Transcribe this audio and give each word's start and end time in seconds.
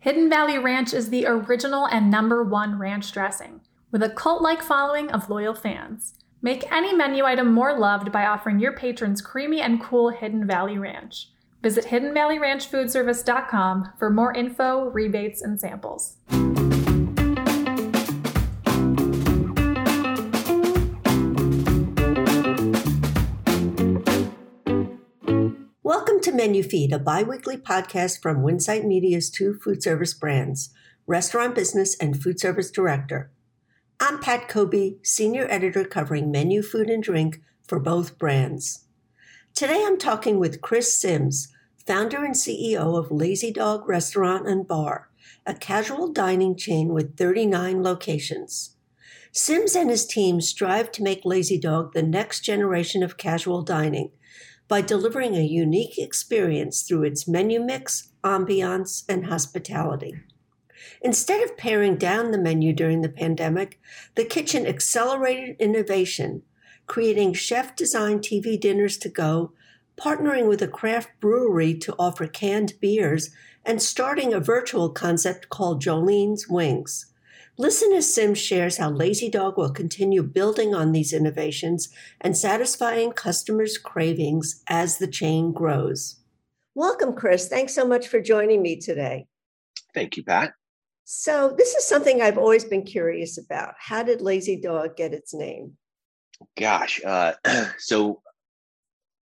Hidden 0.00 0.28
Valley 0.30 0.58
Ranch 0.58 0.94
is 0.94 1.10
the 1.10 1.26
original 1.26 1.86
and 1.86 2.10
number 2.10 2.42
one 2.42 2.78
ranch 2.78 3.12
dressing, 3.12 3.60
with 3.90 4.02
a 4.02 4.08
cult 4.08 4.40
like 4.40 4.62
following 4.62 5.10
of 5.10 5.28
loyal 5.28 5.54
fans. 5.54 6.14
Make 6.40 6.72
any 6.72 6.94
menu 6.94 7.24
item 7.24 7.52
more 7.52 7.78
loved 7.78 8.10
by 8.10 8.24
offering 8.24 8.60
your 8.60 8.72
patrons 8.72 9.20
creamy 9.20 9.60
and 9.60 9.78
cool 9.78 10.08
Hidden 10.08 10.46
Valley 10.46 10.78
Ranch. 10.78 11.28
Visit 11.62 11.84
HiddenValleyRanchFoodService.com 11.84 13.92
for 13.98 14.08
more 14.08 14.32
info, 14.32 14.86
rebates, 14.86 15.42
and 15.42 15.60
samples. 15.60 16.16
Welcome 26.20 26.36
to 26.36 26.44
Menu 26.44 26.62
Feed, 26.62 26.92
a 26.92 26.98
bi 26.98 27.22
weekly 27.22 27.56
podcast 27.56 28.20
from 28.20 28.42
Winsight 28.42 28.84
Media's 28.84 29.30
two 29.30 29.54
food 29.54 29.82
service 29.82 30.12
brands, 30.12 30.68
Restaurant 31.06 31.54
Business 31.54 31.96
and 31.98 32.22
Food 32.22 32.38
Service 32.38 32.70
Director. 32.70 33.30
I'm 33.98 34.18
Pat 34.18 34.46
Cobe, 34.46 34.98
Senior 35.02 35.46
Editor 35.48 35.82
covering 35.82 36.30
menu, 36.30 36.60
food, 36.60 36.90
and 36.90 37.02
drink 37.02 37.40
for 37.66 37.80
both 37.80 38.18
brands. 38.18 38.84
Today 39.54 39.82
I'm 39.86 39.96
talking 39.96 40.38
with 40.38 40.60
Chris 40.60 40.92
Simms, 40.92 41.48
founder 41.86 42.22
and 42.22 42.34
CEO 42.34 42.98
of 42.98 43.10
Lazy 43.10 43.50
Dog 43.50 43.88
Restaurant 43.88 44.46
and 44.46 44.68
Bar, 44.68 45.08
a 45.46 45.54
casual 45.54 46.12
dining 46.12 46.54
chain 46.54 46.88
with 46.88 47.16
39 47.16 47.82
locations. 47.82 48.76
Simms 49.32 49.74
and 49.74 49.88
his 49.88 50.04
team 50.04 50.42
strive 50.42 50.92
to 50.92 51.02
make 51.02 51.24
Lazy 51.24 51.58
Dog 51.58 51.94
the 51.94 52.02
next 52.02 52.40
generation 52.40 53.02
of 53.02 53.16
casual 53.16 53.62
dining 53.62 54.10
by 54.70 54.80
delivering 54.80 55.34
a 55.34 55.42
unique 55.42 55.98
experience 55.98 56.82
through 56.82 57.02
its 57.02 57.26
menu 57.26 57.60
mix, 57.60 58.12
ambiance, 58.22 59.02
and 59.08 59.26
hospitality. 59.26 60.14
Instead 61.02 61.42
of 61.42 61.56
paring 61.56 61.96
down 61.96 62.30
the 62.30 62.38
menu 62.38 62.72
during 62.72 63.00
the 63.00 63.08
pandemic, 63.08 63.80
the 64.14 64.24
kitchen 64.24 64.68
accelerated 64.68 65.56
innovation, 65.58 66.42
creating 66.86 67.32
chef 67.32 67.74
designed 67.74 68.20
TV 68.20 68.58
dinners 68.58 68.96
to 68.96 69.08
go, 69.08 69.52
partnering 70.00 70.46
with 70.48 70.62
a 70.62 70.68
craft 70.68 71.10
brewery 71.18 71.74
to 71.74 71.94
offer 71.98 72.28
canned 72.28 72.74
beers, 72.80 73.30
and 73.66 73.82
starting 73.82 74.32
a 74.32 74.38
virtual 74.38 74.88
concept 74.88 75.48
called 75.48 75.82
Jolene's 75.82 76.48
Wings. 76.48 77.09
Listen 77.60 77.92
as 77.92 78.14
Sim 78.14 78.32
shares 78.32 78.78
how 78.78 78.88
Lazy 78.88 79.28
Dog 79.28 79.58
will 79.58 79.70
continue 79.70 80.22
building 80.22 80.74
on 80.74 80.92
these 80.92 81.12
innovations 81.12 81.90
and 82.22 82.34
satisfying 82.34 83.12
customers' 83.12 83.76
cravings 83.76 84.62
as 84.66 84.96
the 84.96 85.06
chain 85.06 85.52
grows. 85.52 86.20
Welcome, 86.74 87.12
Chris. 87.12 87.48
Thanks 87.48 87.74
so 87.74 87.86
much 87.86 88.08
for 88.08 88.18
joining 88.18 88.62
me 88.62 88.80
today. 88.80 89.26
Thank 89.92 90.16
you, 90.16 90.24
Pat. 90.24 90.54
So, 91.04 91.54
this 91.58 91.74
is 91.74 91.86
something 91.86 92.22
I've 92.22 92.38
always 92.38 92.64
been 92.64 92.82
curious 92.82 93.36
about. 93.36 93.74
How 93.78 94.02
did 94.04 94.22
Lazy 94.22 94.58
Dog 94.58 94.96
get 94.96 95.12
its 95.12 95.34
name? 95.34 95.76
Gosh, 96.58 96.98
uh, 97.04 97.34
so 97.78 98.22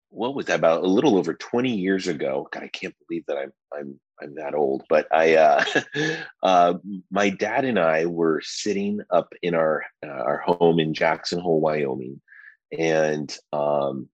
what 0.07 0.35
was 0.35 0.45
that 0.45 0.59
about 0.59 0.85
a 0.85 0.87
little 0.87 1.17
over 1.17 1.33
20 1.33 1.75
years 1.75 2.07
ago? 2.07 2.47
God, 2.53 2.63
I 2.63 2.69
can't 2.69 2.95
believe 3.05 3.25
that 3.27 3.35
I'm 3.35 3.51
I'm 3.73 3.99
I'm 4.21 4.35
that 4.35 4.55
old. 4.55 4.83
But 4.89 5.07
I, 5.11 5.35
uh, 5.35 5.63
uh, 6.43 6.73
my 7.09 7.29
dad 7.29 7.65
and 7.65 7.79
I 7.79 8.05
were 8.05 8.41
sitting 8.43 9.01
up 9.09 9.33
in 9.41 9.55
our 9.55 9.83
uh, 10.05 10.09
our 10.09 10.39
home 10.39 10.79
in 10.79 10.93
Jackson 10.93 11.39
Hole, 11.39 11.59
Wyoming, 11.59 12.21
and 12.77 13.35
um, 13.53 14.09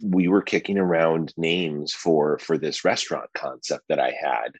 we 0.00 0.28
were 0.28 0.42
kicking 0.42 0.78
around 0.78 1.32
names 1.36 1.92
for 1.92 2.38
for 2.38 2.58
this 2.58 2.84
restaurant 2.84 3.30
concept 3.34 3.84
that 3.88 4.00
I 4.00 4.12
had 4.20 4.52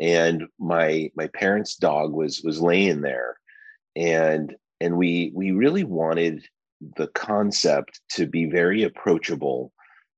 and 0.00 0.44
my 0.58 1.10
my 1.14 1.28
parents 1.28 1.76
dog 1.76 2.12
was 2.12 2.42
was 2.42 2.60
laying 2.60 3.00
there 3.00 3.38
and 3.96 4.54
and 4.80 4.96
we 4.96 5.30
we 5.34 5.52
really 5.52 5.84
wanted 5.84 6.44
the 6.96 7.06
concept 7.08 8.00
to 8.10 8.26
be 8.26 8.46
very 8.46 8.82
approachable 8.82 9.72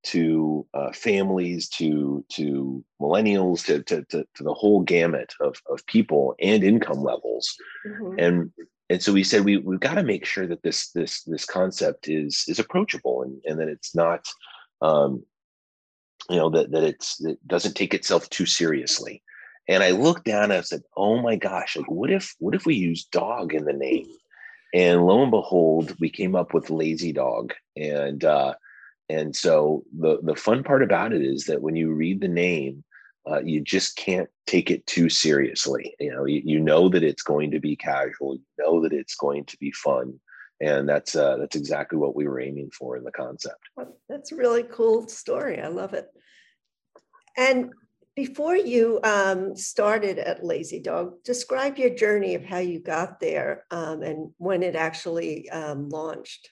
to 0.06 0.66
uh, 0.74 0.92
families 0.92 1.68
to 1.68 2.24
to 2.30 2.84
millennials 3.00 3.64
to, 3.66 3.82
to, 3.82 4.04
to 4.04 4.24
to 4.34 4.42
the 4.44 4.54
whole 4.54 4.80
gamut 4.80 5.32
of 5.40 5.60
of 5.68 5.84
people 5.86 6.34
and 6.40 6.62
income 6.62 7.02
levels 7.02 7.54
mm-hmm. 7.86 8.18
and 8.18 8.52
and 8.88 9.02
so 9.02 9.12
we 9.12 9.24
said 9.24 9.44
we 9.44 9.56
we've 9.58 9.80
got 9.80 9.94
to 9.94 10.02
make 10.02 10.24
sure 10.24 10.46
that 10.46 10.62
this 10.62 10.90
this 10.92 11.22
this 11.24 11.44
concept 11.44 12.08
is 12.08 12.44
is 12.48 12.58
approachable 12.58 13.22
and 13.22 13.40
and 13.46 13.58
that 13.60 13.68
it's 13.68 13.94
not 13.94 14.26
um 14.80 15.24
you 16.30 16.36
know 16.36 16.50
that 16.50 16.70
that 16.70 16.84
it's 16.84 17.24
it 17.24 17.38
doesn't 17.46 17.74
take 17.74 17.94
itself 17.94 18.28
too 18.30 18.46
seriously 18.46 19.22
and 19.68 19.82
I 19.82 19.90
looked 19.90 20.24
down 20.24 20.44
and 20.44 20.52
I 20.52 20.60
said, 20.60 20.82
"Oh 20.96 21.20
my 21.20 21.34
gosh! 21.34 21.76
Like, 21.76 21.90
what 21.90 22.08
if 22.10 22.36
what 22.38 22.54
if 22.54 22.66
we 22.66 22.76
use 22.76 23.04
dog 23.04 23.52
in 23.52 23.64
the 23.64 23.72
name?" 23.72 24.06
And 24.74 25.06
lo 25.06 25.22
and 25.22 25.30
behold, 25.30 25.96
we 26.00 26.10
came 26.10 26.36
up 26.36 26.52
with 26.52 26.70
Lazy 26.70 27.12
Dog. 27.12 27.54
And 27.76 28.24
uh, 28.24 28.54
and 29.08 29.34
so 29.34 29.84
the 29.96 30.18
the 30.22 30.34
fun 30.34 30.62
part 30.62 30.82
about 30.82 31.12
it 31.12 31.22
is 31.22 31.44
that 31.44 31.62
when 31.62 31.76
you 31.76 31.92
read 31.92 32.20
the 32.20 32.28
name, 32.28 32.84
uh, 33.28 33.40
you 33.40 33.60
just 33.60 33.96
can't 33.96 34.28
take 34.46 34.70
it 34.70 34.86
too 34.86 35.08
seriously. 35.08 35.94
You 36.00 36.12
know, 36.12 36.24
you, 36.24 36.42
you 36.44 36.60
know 36.60 36.88
that 36.88 37.02
it's 37.02 37.22
going 37.22 37.50
to 37.52 37.60
be 37.60 37.76
casual. 37.76 38.34
You 38.34 38.42
know 38.58 38.82
that 38.82 38.92
it's 38.92 39.14
going 39.14 39.44
to 39.46 39.56
be 39.58 39.70
fun, 39.72 40.18
and 40.60 40.88
that's 40.88 41.14
uh, 41.14 41.36
that's 41.36 41.56
exactly 41.56 41.98
what 41.98 42.16
we 42.16 42.26
were 42.26 42.40
aiming 42.40 42.70
for 42.70 42.96
in 42.96 43.04
the 43.04 43.12
concept. 43.12 43.62
That's 44.08 44.32
a 44.32 44.36
really 44.36 44.64
cool 44.64 45.08
story. 45.08 45.60
I 45.60 45.68
love 45.68 45.94
it. 45.94 46.08
And 47.36 47.70
before 48.16 48.56
you 48.56 48.98
um, 49.04 49.54
started 49.54 50.18
at 50.18 50.44
Lazy 50.44 50.80
Dog, 50.80 51.22
describe 51.22 51.76
your 51.76 51.90
journey 51.90 52.34
of 52.34 52.44
how 52.44 52.58
you 52.58 52.80
got 52.80 53.20
there 53.20 53.64
um, 53.70 54.02
and 54.02 54.30
when 54.38 54.62
it 54.62 54.74
actually 54.74 55.50
um, 55.50 55.90
launched. 55.90 56.50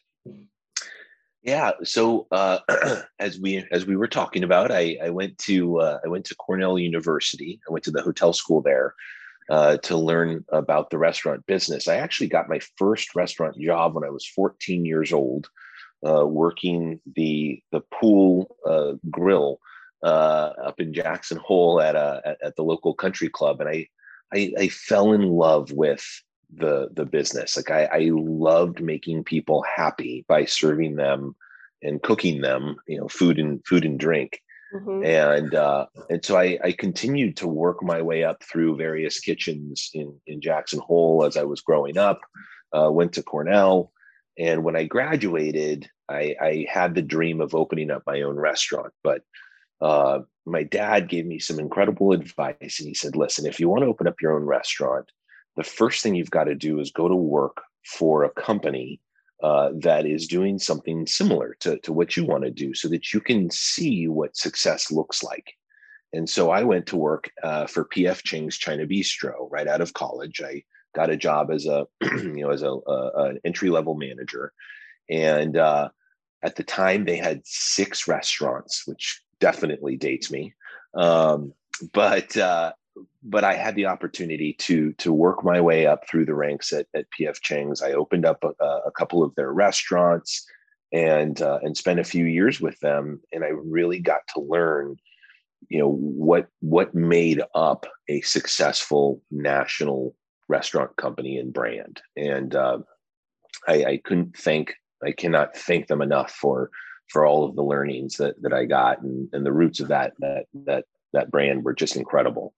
Yeah, 1.44 1.72
so 1.82 2.26
uh, 2.30 2.60
as 3.18 3.38
we 3.38 3.66
as 3.70 3.84
we 3.84 3.96
were 3.96 4.08
talking 4.08 4.44
about, 4.44 4.72
I, 4.72 4.96
I 5.02 5.10
went 5.10 5.36
to 5.40 5.78
uh, 5.78 5.98
I 6.02 6.08
went 6.08 6.24
to 6.26 6.34
Cornell 6.34 6.78
University. 6.78 7.60
I 7.68 7.72
went 7.72 7.84
to 7.84 7.90
the 7.90 8.00
hotel 8.00 8.32
school 8.32 8.62
there 8.62 8.94
uh, 9.50 9.76
to 9.78 9.96
learn 9.96 10.46
about 10.48 10.88
the 10.88 10.96
restaurant 10.96 11.44
business. 11.44 11.86
I 11.86 11.96
actually 11.96 12.28
got 12.28 12.48
my 12.48 12.60
first 12.78 13.14
restaurant 13.14 13.60
job 13.60 13.94
when 13.94 14.04
I 14.04 14.10
was 14.10 14.26
14 14.26 14.86
years 14.86 15.12
old, 15.12 15.50
uh, 16.06 16.26
working 16.26 16.98
the 17.14 17.62
the 17.72 17.82
pool 17.92 18.56
uh, 18.66 18.94
grill 19.10 19.60
uh, 20.02 20.52
up 20.64 20.80
in 20.80 20.94
Jackson 20.94 21.36
Hole 21.36 21.78
at 21.78 21.94
a 21.94 22.22
at, 22.24 22.38
at, 22.42 22.56
the 22.56 22.64
local 22.64 22.94
country 22.94 23.28
club, 23.28 23.60
and 23.60 23.68
I, 23.68 23.86
I, 24.32 24.52
I 24.58 24.68
fell 24.68 25.12
in 25.12 25.28
love 25.28 25.72
with 25.72 26.06
the 26.56 26.88
the 26.92 27.04
business. 27.04 27.56
Like 27.56 27.70
I, 27.70 27.84
I 27.84 28.10
loved 28.12 28.80
making 28.80 29.24
people 29.24 29.64
happy 29.76 30.24
by 30.28 30.44
serving 30.44 30.96
them 30.96 31.34
and 31.82 32.02
cooking 32.02 32.40
them, 32.40 32.76
you 32.86 32.98
know, 32.98 33.08
food 33.08 33.38
and 33.38 33.64
food 33.66 33.84
and 33.84 33.98
drink. 33.98 34.40
Mm-hmm. 34.74 35.04
And 35.04 35.54
uh, 35.54 35.86
and 36.10 36.24
so 36.24 36.36
I, 36.36 36.58
I 36.62 36.72
continued 36.72 37.36
to 37.38 37.46
work 37.46 37.82
my 37.82 38.02
way 38.02 38.24
up 38.24 38.42
through 38.42 38.76
various 38.76 39.20
kitchens 39.20 39.90
in 39.94 40.18
in 40.26 40.40
Jackson 40.40 40.80
Hole 40.80 41.24
as 41.24 41.36
I 41.36 41.44
was 41.44 41.60
growing 41.60 41.98
up. 41.98 42.20
Uh, 42.72 42.90
went 42.90 43.12
to 43.12 43.22
Cornell, 43.22 43.92
and 44.36 44.64
when 44.64 44.74
I 44.74 44.84
graduated, 44.84 45.88
I, 46.08 46.34
I 46.40 46.66
had 46.68 46.94
the 46.94 47.02
dream 47.02 47.40
of 47.40 47.54
opening 47.54 47.90
up 47.90 48.02
my 48.06 48.22
own 48.22 48.36
restaurant, 48.36 48.92
but 49.02 49.22
uh, 49.80 50.20
my 50.46 50.62
dad 50.62 51.08
gave 51.08 51.26
me 51.26 51.38
some 51.38 51.58
incredible 51.58 52.12
advice. 52.12 52.80
And 52.80 52.88
he 52.88 52.94
said, 52.94 53.16
listen, 53.16 53.46
if 53.46 53.60
you 53.60 53.68
want 53.68 53.82
to 53.82 53.88
open 53.88 54.06
up 54.08 54.20
your 54.20 54.34
own 54.34 54.44
restaurant, 54.44 55.10
the 55.56 55.64
first 55.64 56.02
thing 56.02 56.14
you've 56.14 56.30
got 56.30 56.44
to 56.44 56.54
do 56.54 56.80
is 56.80 56.90
go 56.90 57.08
to 57.08 57.14
work 57.14 57.62
for 57.84 58.24
a 58.24 58.30
company 58.30 59.00
uh, 59.42 59.70
that 59.74 60.06
is 60.06 60.26
doing 60.26 60.58
something 60.58 61.06
similar 61.06 61.56
to, 61.60 61.78
to 61.80 61.92
what 61.92 62.16
you 62.16 62.24
want 62.24 62.44
to 62.44 62.50
do 62.50 62.74
so 62.74 62.88
that 62.88 63.12
you 63.12 63.20
can 63.20 63.50
see 63.50 64.08
what 64.08 64.36
success 64.36 64.90
looks 64.90 65.22
like. 65.22 65.54
And 66.12 66.28
so 66.30 66.50
I 66.50 66.62
went 66.62 66.86
to 66.86 66.96
work 66.96 67.30
uh, 67.42 67.66
for 67.66 67.84
PF 67.84 68.22
Chang's 68.22 68.56
China 68.56 68.86
Bistro 68.86 69.48
right 69.50 69.66
out 69.66 69.80
of 69.80 69.92
college. 69.92 70.40
I 70.40 70.62
got 70.94 71.10
a 71.10 71.16
job 71.16 71.50
as 71.50 71.66
a, 71.66 71.86
you 72.02 72.42
know, 72.42 72.50
as 72.50 72.62
a, 72.62 72.70
a 72.70 73.24
an 73.24 73.40
entry 73.44 73.68
level 73.68 73.94
manager. 73.96 74.52
And 75.10 75.56
uh, 75.56 75.88
at 76.42 76.56
the 76.56 76.62
time, 76.62 77.04
they 77.04 77.16
had 77.16 77.42
six 77.44 78.06
restaurants, 78.06 78.86
which 78.86 79.20
definitely 79.40 79.96
dates 79.96 80.30
me. 80.30 80.54
Um, 80.94 81.52
but 81.92 82.36
uh, 82.36 82.72
but 83.22 83.44
I 83.44 83.54
had 83.54 83.74
the 83.74 83.86
opportunity 83.86 84.54
to 84.60 84.92
to 84.94 85.12
work 85.12 85.44
my 85.44 85.60
way 85.60 85.86
up 85.86 86.08
through 86.08 86.26
the 86.26 86.34
ranks 86.34 86.72
at, 86.72 86.86
at 86.94 87.06
PF 87.18 87.40
Chang's. 87.40 87.82
I 87.82 87.92
opened 87.92 88.26
up 88.26 88.44
a, 88.44 88.64
a 88.64 88.90
couple 88.90 89.22
of 89.22 89.34
their 89.34 89.52
restaurants 89.52 90.46
and 90.92 91.40
uh, 91.42 91.58
and 91.62 91.76
spent 91.76 92.00
a 92.00 92.04
few 92.04 92.24
years 92.24 92.60
with 92.60 92.78
them, 92.80 93.20
and 93.32 93.44
I 93.44 93.48
really 93.48 93.98
got 93.98 94.20
to 94.34 94.40
learn, 94.40 94.96
you 95.68 95.78
know, 95.78 95.90
what 95.90 96.48
what 96.60 96.94
made 96.94 97.42
up 97.54 97.86
a 98.08 98.20
successful 98.20 99.22
national 99.30 100.14
restaurant 100.48 100.94
company 100.96 101.38
and 101.38 101.52
brand. 101.52 102.00
And 102.16 102.54
uh, 102.54 102.78
I, 103.66 103.84
I 103.84 104.00
couldn't 104.04 104.36
thank 104.36 104.74
I 105.04 105.12
cannot 105.12 105.56
thank 105.56 105.88
them 105.88 106.02
enough 106.02 106.30
for 106.30 106.70
for 107.10 107.26
all 107.26 107.44
of 107.44 107.56
the 107.56 107.62
learnings 107.62 108.16
that 108.18 108.40
that 108.42 108.52
I 108.52 108.64
got 108.64 109.02
and, 109.02 109.28
and 109.32 109.44
the 109.44 109.52
roots 109.52 109.80
of 109.80 109.88
that 109.88 110.12
that 110.20 110.46
that 110.66 110.84
that 111.12 111.30
brand 111.30 111.64
were 111.64 111.74
just 111.74 111.96
incredible. 111.96 112.54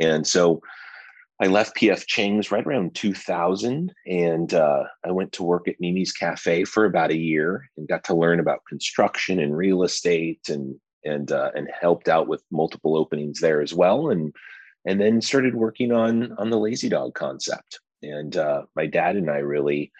And 0.00 0.26
so 0.26 0.60
I 1.40 1.46
left 1.46 1.76
PF 1.76 2.06
Chang's 2.06 2.50
right 2.50 2.66
around 2.66 2.94
2000, 2.96 3.92
and 4.06 4.54
uh, 4.54 4.84
I 5.04 5.12
went 5.12 5.32
to 5.32 5.44
work 5.44 5.68
at 5.68 5.80
Mimi's 5.80 6.12
Cafe 6.12 6.64
for 6.64 6.84
about 6.84 7.12
a 7.12 7.16
year 7.16 7.70
and 7.76 7.86
got 7.86 8.02
to 8.04 8.14
learn 8.14 8.40
about 8.40 8.64
construction 8.68 9.38
and 9.38 9.56
real 9.56 9.84
estate, 9.84 10.48
and 10.48 10.74
and 11.04 11.30
uh, 11.30 11.52
and 11.54 11.68
helped 11.80 12.08
out 12.08 12.26
with 12.26 12.42
multiple 12.50 12.96
openings 12.96 13.38
there 13.38 13.60
as 13.60 13.72
well, 13.72 14.10
and 14.10 14.34
and 14.84 15.00
then 15.00 15.20
started 15.20 15.54
working 15.54 15.92
on 15.92 16.32
on 16.38 16.50
the 16.50 16.58
Lazy 16.58 16.88
Dog 16.88 17.14
concept. 17.14 17.78
And 18.02 18.36
uh, 18.36 18.62
my 18.74 18.86
dad 18.86 19.16
and 19.16 19.30
I 19.30 19.38
really 19.38 19.92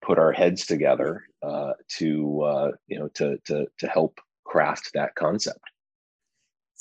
put 0.00 0.18
our 0.18 0.32
heads 0.32 0.64
together 0.64 1.24
uh, 1.42 1.72
to 1.96 2.42
uh, 2.42 2.70
you 2.86 3.00
know 3.00 3.08
to 3.14 3.38
to 3.46 3.66
to 3.78 3.88
help 3.88 4.20
craft 4.44 4.90
that 4.94 5.16
concept. 5.16 5.58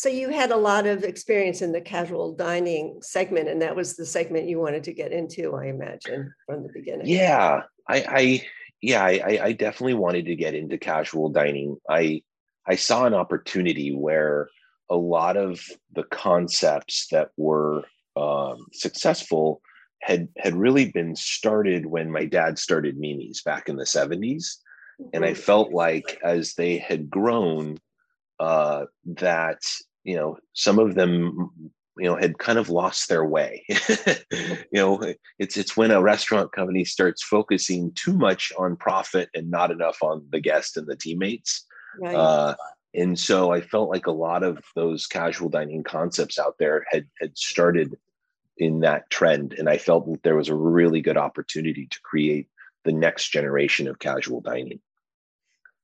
So 0.04 0.10
you 0.10 0.32
had 0.32 0.52
a 0.52 0.58
lot 0.58 0.86
of 0.86 1.06
experience 1.06 1.62
in 1.62 1.72
the 1.72 1.80
casual 1.80 2.36
dining 2.36 3.00
segment, 3.02 3.48
and 3.48 3.62
that 3.62 3.74
was 3.74 3.96
the 3.96 4.06
segment 4.06 4.50
you 4.50 4.60
wanted 4.60 4.84
to 4.84 4.94
get 4.94 5.14
into, 5.14 5.56
I 5.56 5.68
imagine, 5.68 6.34
from 6.46 6.64
the 6.64 6.70
beginning. 6.74 7.08
Yeah, 7.08 7.62
I, 7.88 8.04
I 8.06 8.46
yeah, 8.82 9.02
I, 9.02 9.40
I 9.42 9.52
definitely 9.54 9.94
wanted 9.94 10.26
to 10.26 10.36
get 10.36 10.56
into 10.56 10.78
casual 10.78 11.30
dining. 11.30 11.78
I 11.90 12.22
I 12.68 12.76
saw 12.76 13.06
an 13.06 13.14
opportunity 13.14 13.96
where 13.96 14.50
a 14.90 14.98
lot 14.98 15.38
of 15.38 15.62
the 15.96 16.04
concepts 16.04 17.08
that 17.12 17.30
were 17.38 17.86
um, 18.18 18.66
successful 18.74 19.62
had 20.02 20.28
had 20.36 20.54
really 20.54 20.92
been 20.92 21.16
started 21.16 21.86
when 21.86 22.12
my 22.12 22.26
dad 22.26 22.60
started 22.60 22.98
Mimi's 22.98 23.42
back 23.42 23.70
in 23.70 23.78
the 23.78 23.86
70s. 23.86 24.58
And 25.14 25.24
I 25.24 25.30
mm-hmm. 25.30 25.40
felt 25.40 25.72
like 25.72 26.20
as 26.26 26.56
they 26.56 26.78
had 26.78 27.10
grown, 27.10 27.78
uh, 28.38 28.86
that 29.06 29.64
you 30.04 30.16
know 30.16 30.38
some 30.54 30.80
of 30.80 30.96
them 30.96 31.50
you 31.98 32.06
know 32.06 32.16
had 32.16 32.38
kind 32.40 32.58
of 32.58 32.70
lost 32.70 33.10
their 33.10 33.26
way. 33.26 33.66
You 34.72 34.80
know 34.80 35.14
it's 35.38 35.56
it's 35.56 35.78
when 35.78 35.92
a 35.92 36.02
restaurant 36.02 36.52
company 36.52 36.84
starts 36.84 37.22
focusing 37.24 37.92
too 37.94 38.14
much 38.14 38.52
on 38.58 38.76
profit 38.76 39.30
and 39.36 39.52
not 39.52 39.70
enough 39.70 40.02
on 40.02 40.26
the 40.32 40.40
guest 40.40 40.78
and 40.78 40.88
the 40.88 40.96
teammates 40.96 41.64
right. 42.02 42.16
uh, 42.16 42.56
and 42.96 43.20
so 43.20 43.52
i 43.52 43.62
felt 43.62 43.90
like 43.90 44.08
a 44.08 44.12
lot 44.12 44.42
of 44.42 44.58
those 44.76 45.06
casual 45.06 45.50
dining 45.50 45.84
concepts 45.84 46.40
out 46.40 46.56
there 46.58 46.86
had 46.90 47.06
had 47.20 47.38
started 47.38 47.96
in 48.58 48.80
that 48.80 49.08
trend 49.12 49.54
and 49.54 49.70
i 49.70 49.78
felt 49.78 50.08
that 50.08 50.24
there 50.24 50.36
was 50.36 50.50
a 50.50 50.56
really 50.56 51.02
good 51.02 51.18
opportunity 51.18 51.86
to 51.86 52.00
create 52.04 52.48
the 52.84 52.94
next 52.94 53.30
generation 53.30 53.88
of 53.88 54.00
casual 54.00 54.42
dining 54.42 54.80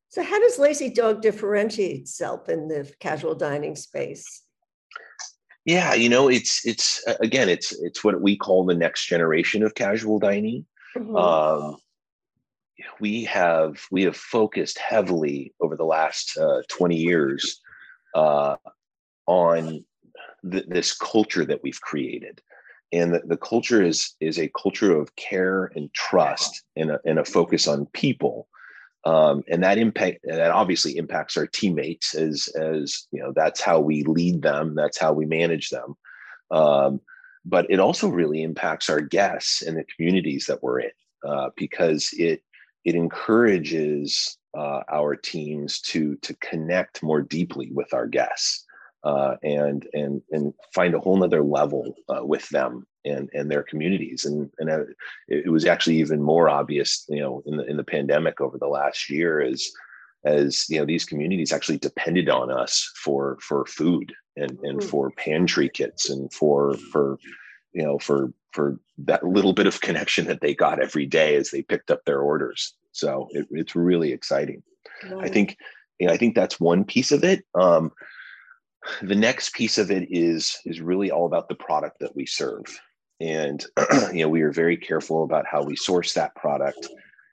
so, 0.09 0.23
how 0.23 0.39
does 0.39 0.59
Lazy 0.59 0.89
Dog 0.89 1.21
differentiate 1.21 2.01
itself 2.01 2.49
in 2.49 2.67
the 2.67 2.91
casual 2.99 3.35
dining 3.35 3.75
space? 3.75 4.43
Yeah, 5.65 5.93
you 5.93 6.09
know, 6.09 6.29
it's 6.29 6.65
it's 6.65 7.03
again, 7.19 7.49
it's 7.49 7.71
it's 7.81 8.03
what 8.03 8.21
we 8.21 8.35
call 8.35 8.65
the 8.65 8.75
next 8.75 9.05
generation 9.07 9.63
of 9.63 9.75
casual 9.75 10.19
dining. 10.19 10.65
Mm-hmm. 10.97 11.15
Um, 11.15 11.77
we 12.99 13.23
have 13.25 13.81
we 13.91 14.03
have 14.03 14.17
focused 14.17 14.77
heavily 14.77 15.53
over 15.61 15.75
the 15.75 15.85
last 15.85 16.37
uh, 16.37 16.61
20 16.69 16.95
years 16.95 17.61
uh, 18.15 18.55
on 19.27 19.85
th- 20.49 20.65
this 20.67 20.93
culture 20.93 21.45
that 21.45 21.61
we've 21.61 21.81
created 21.81 22.41
and 22.91 23.13
the, 23.13 23.21
the 23.25 23.37
culture 23.37 23.83
is 23.83 24.15
is 24.19 24.39
a 24.39 24.51
culture 24.59 24.97
of 24.97 25.15
care 25.15 25.71
and 25.75 25.93
trust 25.93 26.63
and 26.75 26.91
a, 26.91 26.99
and 27.05 27.19
a 27.19 27.25
focus 27.25 27.67
on 27.67 27.85
people 27.87 28.47
um, 29.05 29.43
and 29.47 29.63
that 29.63 29.77
impact 29.77 30.19
that 30.23 30.51
obviously 30.51 30.97
impacts 30.97 31.37
our 31.37 31.47
teammates 31.47 32.15
as 32.15 32.47
as 32.59 33.07
you 33.11 33.21
know 33.21 33.31
that's 33.35 33.61
how 33.61 33.79
we 33.79 34.03
lead 34.03 34.41
them 34.41 34.75
that's 34.75 34.99
how 34.99 35.13
we 35.13 35.25
manage 35.25 35.69
them. 35.69 35.95
Um, 36.51 37.01
but 37.45 37.65
it 37.69 37.79
also 37.79 38.09
really 38.09 38.43
impacts 38.43 38.89
our 38.89 39.01
guests 39.01 39.61
and 39.61 39.77
the 39.77 39.85
communities 39.95 40.45
that 40.47 40.61
we're 40.61 40.81
in 40.81 40.91
uh, 41.27 41.49
because 41.55 42.09
it 42.13 42.43
it 42.85 42.95
encourages 42.95 44.37
uh, 44.57 44.81
our 44.91 45.15
teams 45.15 45.79
to 45.81 46.15
to 46.17 46.33
connect 46.35 47.01
more 47.03 47.21
deeply 47.21 47.69
with 47.71 47.93
our 47.93 48.07
guests 48.07 48.65
uh, 49.03 49.35
and 49.43 49.87
and 49.93 50.21
and 50.31 50.53
find 50.73 50.93
a 50.93 50.99
whole 50.99 51.17
nother 51.17 51.43
level 51.43 51.95
uh, 52.09 52.25
with 52.25 52.47
them 52.49 52.85
and 53.05 53.29
and 53.33 53.49
their 53.49 53.63
communities. 53.63 54.25
And 54.25 54.49
and 54.59 54.69
uh, 54.69 54.83
it 55.27 55.51
was 55.51 55.65
actually 55.65 55.97
even 55.97 56.21
more 56.21 56.49
obvious 56.49 57.05
you 57.09 57.21
know 57.21 57.41
in 57.45 57.57
the 57.57 57.65
in 57.65 57.77
the 57.77 57.83
pandemic 57.83 58.41
over 58.41 58.57
the 58.57 58.67
last 58.67 59.09
year 59.09 59.41
as 59.41 59.69
as 60.25 60.65
you 60.69 60.79
know 60.79 60.85
these 60.85 61.05
communities 61.05 61.53
actually 61.53 61.77
depended 61.77 62.29
on 62.29 62.51
us 62.51 62.91
for 62.95 63.37
for 63.41 63.65
food 63.65 64.13
and 64.35 64.51
and 64.63 64.79
mm-hmm. 64.79 64.89
for 64.89 65.11
pantry 65.11 65.69
kits 65.69 66.09
and 66.09 66.31
for 66.33 66.75
for 66.91 67.17
you 67.73 67.83
know 67.83 67.97
for 67.99 68.33
for 68.51 68.79
that 68.97 69.23
little 69.23 69.53
bit 69.53 69.67
of 69.67 69.79
connection 69.81 70.25
that 70.25 70.41
they 70.41 70.53
got 70.55 70.81
every 70.81 71.05
day 71.05 71.35
as 71.35 71.51
they 71.51 71.61
picked 71.61 71.91
up 71.91 72.03
their 72.05 72.21
orders. 72.21 72.73
So 72.91 73.27
it, 73.31 73.47
it's 73.51 73.75
really 73.75 74.11
exciting. 74.11 74.63
I 75.19 75.29
think 75.29 75.55
you 75.99 76.07
know, 76.07 76.13
i 76.13 76.17
think 76.17 76.35
that's 76.35 76.59
one 76.59 76.83
piece 76.83 77.11
of 77.11 77.23
it. 77.23 77.45
Um, 77.55 77.91
the 79.01 79.15
next 79.15 79.53
piece 79.53 79.77
of 79.77 79.91
it 79.91 80.07
is 80.09 80.57
is 80.65 80.81
really 80.81 81.11
all 81.11 81.25
about 81.25 81.49
the 81.49 81.55
product 81.55 81.99
that 81.99 82.15
we 82.15 82.25
serve. 82.25 82.65
And 83.19 83.63
you 84.13 84.21
know 84.21 84.29
we 84.29 84.41
are 84.41 84.51
very 84.51 84.77
careful 84.77 85.23
about 85.23 85.45
how 85.45 85.63
we 85.63 85.75
source 85.75 86.13
that 86.13 86.35
product. 86.35 86.87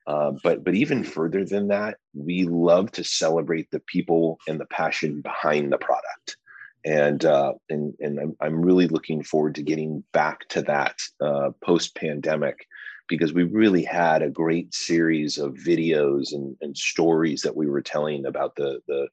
Uh, 0.07 0.33
but 0.43 0.65
but 0.65 0.75
even 0.75 1.03
further 1.03 1.45
than 1.45 1.69
that 1.69 1.99
we 2.15 2.45
love 2.45 2.93
to 2.93 3.05
celebrate 3.05 3.71
the 3.71 3.81
people 3.81 4.39
and 4.47 4.61
the 4.61 4.67
passion 4.67 5.21
behind 5.21 5.73
the 5.73 5.79
product. 5.79 6.37
And 6.85 7.25
uh, 7.25 7.55
and 7.69 7.95
and 8.01 8.21
I'm, 8.21 8.37
I'm 8.41 8.63
really 8.63 8.87
looking 8.87 9.23
forward 9.23 9.57
to 9.57 9.63
getting 9.63 10.05
back 10.13 10.49
to 10.51 10.63
that 10.63 10.97
uh, 11.21 11.51
post 11.65 11.97
pandemic 11.97 12.67
because 13.09 13.33
we 13.33 13.45
really 13.45 13.85
had 13.85 14.23
a 14.23 14.31
great 14.31 14.75
series 14.75 15.39
of 15.39 15.55
videos 15.55 16.33
and, 16.33 16.57
and 16.61 16.77
stories 16.77 17.43
that 17.43 17.57
we 17.57 17.67
were 17.67 17.83
telling 17.83 18.27
about 18.27 18.55
the 18.57 18.81
the 18.87 19.09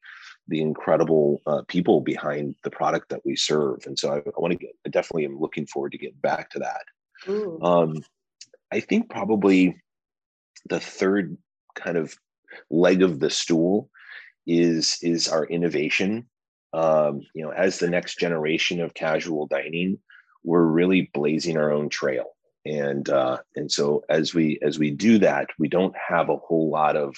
the 0.48 0.62
incredible 0.62 1.42
uh, 1.48 1.62
people 1.68 2.02
behind 2.02 2.56
the 2.64 2.72
product 2.72 3.10
that 3.10 3.26
we 3.26 3.36
serve. 3.36 3.80
And 3.86 3.98
so 3.98 4.12
I, 4.12 4.18
I 4.18 4.40
want 4.40 4.52
to 4.52 4.58
get, 4.58 4.76
I 4.86 4.90
definitely 4.90 5.26
am 5.26 5.40
looking 5.40 5.66
forward 5.66 5.94
to 5.94 5.98
get 5.98 6.22
back 6.22 6.50
to 6.50 6.60
that. 6.60 6.84
Um, 7.62 8.04
I 8.72 8.82
think 8.82 9.10
probably 9.10 9.82
the 10.70 10.80
third 10.80 11.38
kind 11.76 11.98
of 11.98 12.16
leg 12.70 13.02
of 13.02 13.20
the 13.20 13.30
stool 13.30 13.90
is 14.46 14.98
is 15.02 15.28
our 15.28 15.46
innovation. 15.46 16.28
Um, 16.74 17.22
you 17.34 17.44
know, 17.44 17.52
as 17.52 17.80
the 17.80 17.90
next 17.90 18.20
generation 18.20 18.82
of 18.82 18.94
casual 18.94 19.48
dining, 19.48 20.00
we're 20.44 20.66
really 20.66 21.10
blazing 21.14 21.58
our 21.58 21.72
own 21.72 21.88
trail. 21.88 22.36
And 22.66 23.10
uh, 23.10 23.40
and 23.56 23.72
so 23.72 24.04
as 24.10 24.34
we 24.34 24.60
as 24.62 24.80
we 24.80 24.92
do 24.92 25.18
that, 25.20 25.48
we 25.60 25.68
don't 25.68 25.96
have 25.98 26.30
a 26.30 26.38
whole 26.38 26.70
lot 26.70 26.96
of 26.96 27.16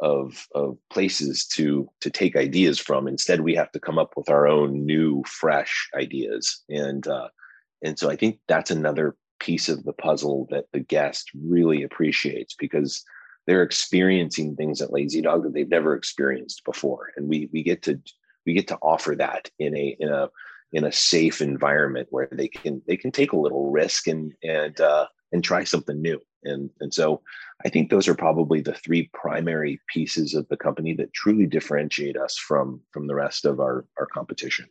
of 0.00 0.48
of 0.54 0.76
places 0.90 1.46
to 1.46 1.88
to 2.00 2.10
take 2.10 2.36
ideas 2.36 2.78
from. 2.78 3.06
Instead, 3.06 3.40
we 3.40 3.54
have 3.54 3.70
to 3.72 3.80
come 3.80 3.98
up 3.98 4.14
with 4.16 4.28
our 4.28 4.46
own 4.46 4.84
new, 4.84 5.22
fresh 5.26 5.88
ideas, 5.94 6.62
and 6.68 7.06
uh, 7.06 7.28
and 7.82 7.98
so 7.98 8.10
I 8.10 8.16
think 8.16 8.40
that's 8.48 8.72
another 8.72 9.16
piece 9.38 9.68
of 9.68 9.84
the 9.84 9.92
puzzle 9.92 10.46
that 10.50 10.66
the 10.72 10.80
guest 10.80 11.30
really 11.34 11.82
appreciates 11.82 12.54
because 12.58 13.04
they're 13.46 13.62
experiencing 13.62 14.54
things 14.54 14.80
at 14.80 14.92
Lazy 14.92 15.20
Dog 15.20 15.42
that 15.42 15.52
they've 15.54 15.68
never 15.68 15.94
experienced 15.94 16.64
before, 16.64 17.12
and 17.16 17.28
we 17.28 17.48
we 17.52 17.62
get 17.62 17.82
to 17.82 18.00
we 18.44 18.54
get 18.54 18.66
to 18.68 18.78
offer 18.82 19.14
that 19.14 19.48
in 19.60 19.76
a 19.76 19.96
in 20.00 20.08
a 20.08 20.28
in 20.72 20.84
a 20.84 20.92
safe 20.92 21.40
environment 21.40 22.08
where 22.10 22.28
they 22.32 22.48
can 22.48 22.82
they 22.86 22.96
can 22.96 23.12
take 23.12 23.32
a 23.32 23.38
little 23.38 23.70
risk 23.70 24.06
and 24.06 24.32
and 24.42 24.80
uh, 24.80 25.06
and 25.32 25.44
try 25.44 25.64
something 25.64 26.00
new. 26.00 26.20
And 26.44 26.70
and 26.80 26.92
so 26.92 27.22
I 27.64 27.68
think 27.68 27.90
those 27.90 28.08
are 28.08 28.14
probably 28.14 28.60
the 28.60 28.74
three 28.74 29.10
primary 29.12 29.80
pieces 29.92 30.34
of 30.34 30.48
the 30.48 30.56
company 30.56 30.94
that 30.94 31.12
truly 31.12 31.46
differentiate 31.46 32.16
us 32.16 32.36
from 32.36 32.80
from 32.90 33.06
the 33.06 33.14
rest 33.14 33.44
of 33.44 33.60
our 33.60 33.86
our 33.98 34.06
competition. 34.06 34.66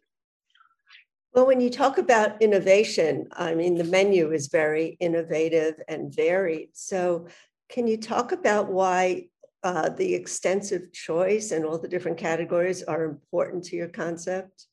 Well, 1.33 1.47
when 1.47 1.61
you 1.61 1.69
talk 1.69 1.97
about 1.97 2.41
innovation, 2.41 3.27
I 3.31 3.55
mean 3.55 3.75
the 3.75 3.85
menu 3.85 4.31
is 4.31 4.47
very 4.47 4.97
innovative 4.99 5.75
and 5.87 6.13
varied. 6.13 6.69
So, 6.73 7.27
can 7.69 7.87
you 7.87 7.97
talk 7.97 8.33
about 8.33 8.67
why 8.67 9.27
uh, 9.63 9.89
the 9.89 10.13
extensive 10.13 10.91
choice 10.91 11.51
and 11.51 11.63
all 11.63 11.77
the 11.77 11.87
different 11.87 12.17
categories 12.17 12.83
are 12.83 13.05
important 13.05 13.63
to 13.65 13.75
your 13.75 13.87
concept? 13.87 14.65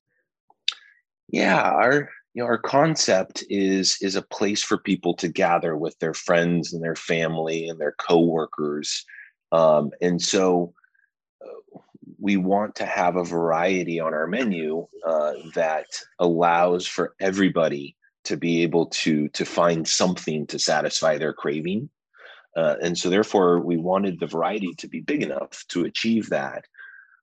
Yeah, 1.29 1.63
our 1.63 2.11
you 2.35 2.43
know 2.43 2.47
our 2.47 2.59
concept 2.59 3.45
is 3.51 3.99
is 4.01 4.15
a 4.15 4.23
place 4.23 4.63
for 4.63 4.79
people 4.79 5.15
to 5.15 5.29
gather 5.29 5.77
with 5.77 5.99
their 5.99 6.15
friends 6.15 6.73
and 6.73 6.83
their 6.83 6.95
family 6.95 7.69
and 7.69 7.81
their 7.81 7.97
coworkers 7.99 9.05
um, 9.51 9.91
and 10.01 10.23
so 10.23 10.73
uh, 11.45 11.79
we 12.21 12.37
want 12.37 12.77
to 12.77 12.87
have 12.87 13.17
a 13.17 13.25
variety 13.25 13.99
on 13.99 14.15
our 14.15 14.29
menu 14.29 14.87
uh, 15.05 15.33
that 15.55 15.87
allows 16.21 16.87
for 16.87 17.15
everybody 17.19 17.97
to 18.25 18.37
be 18.37 18.63
able 18.63 18.87
to 18.87 19.29
to 19.31 19.45
find 19.45 19.89
something 19.89 20.47
to 20.47 20.59
satisfy 20.59 21.19
their 21.19 21.33
craving 21.33 21.89
uh, 22.57 22.77
and 22.83 22.97
so 22.97 23.11
therefore 23.11 23.59
we 23.59 23.77
wanted 23.77 24.21
the 24.21 24.27
variety 24.27 24.75
to 24.75 24.87
be 24.87 25.01
big 25.01 25.23
enough 25.23 25.65
to 25.69 25.85
achieve 25.85 26.29
that 26.29 26.65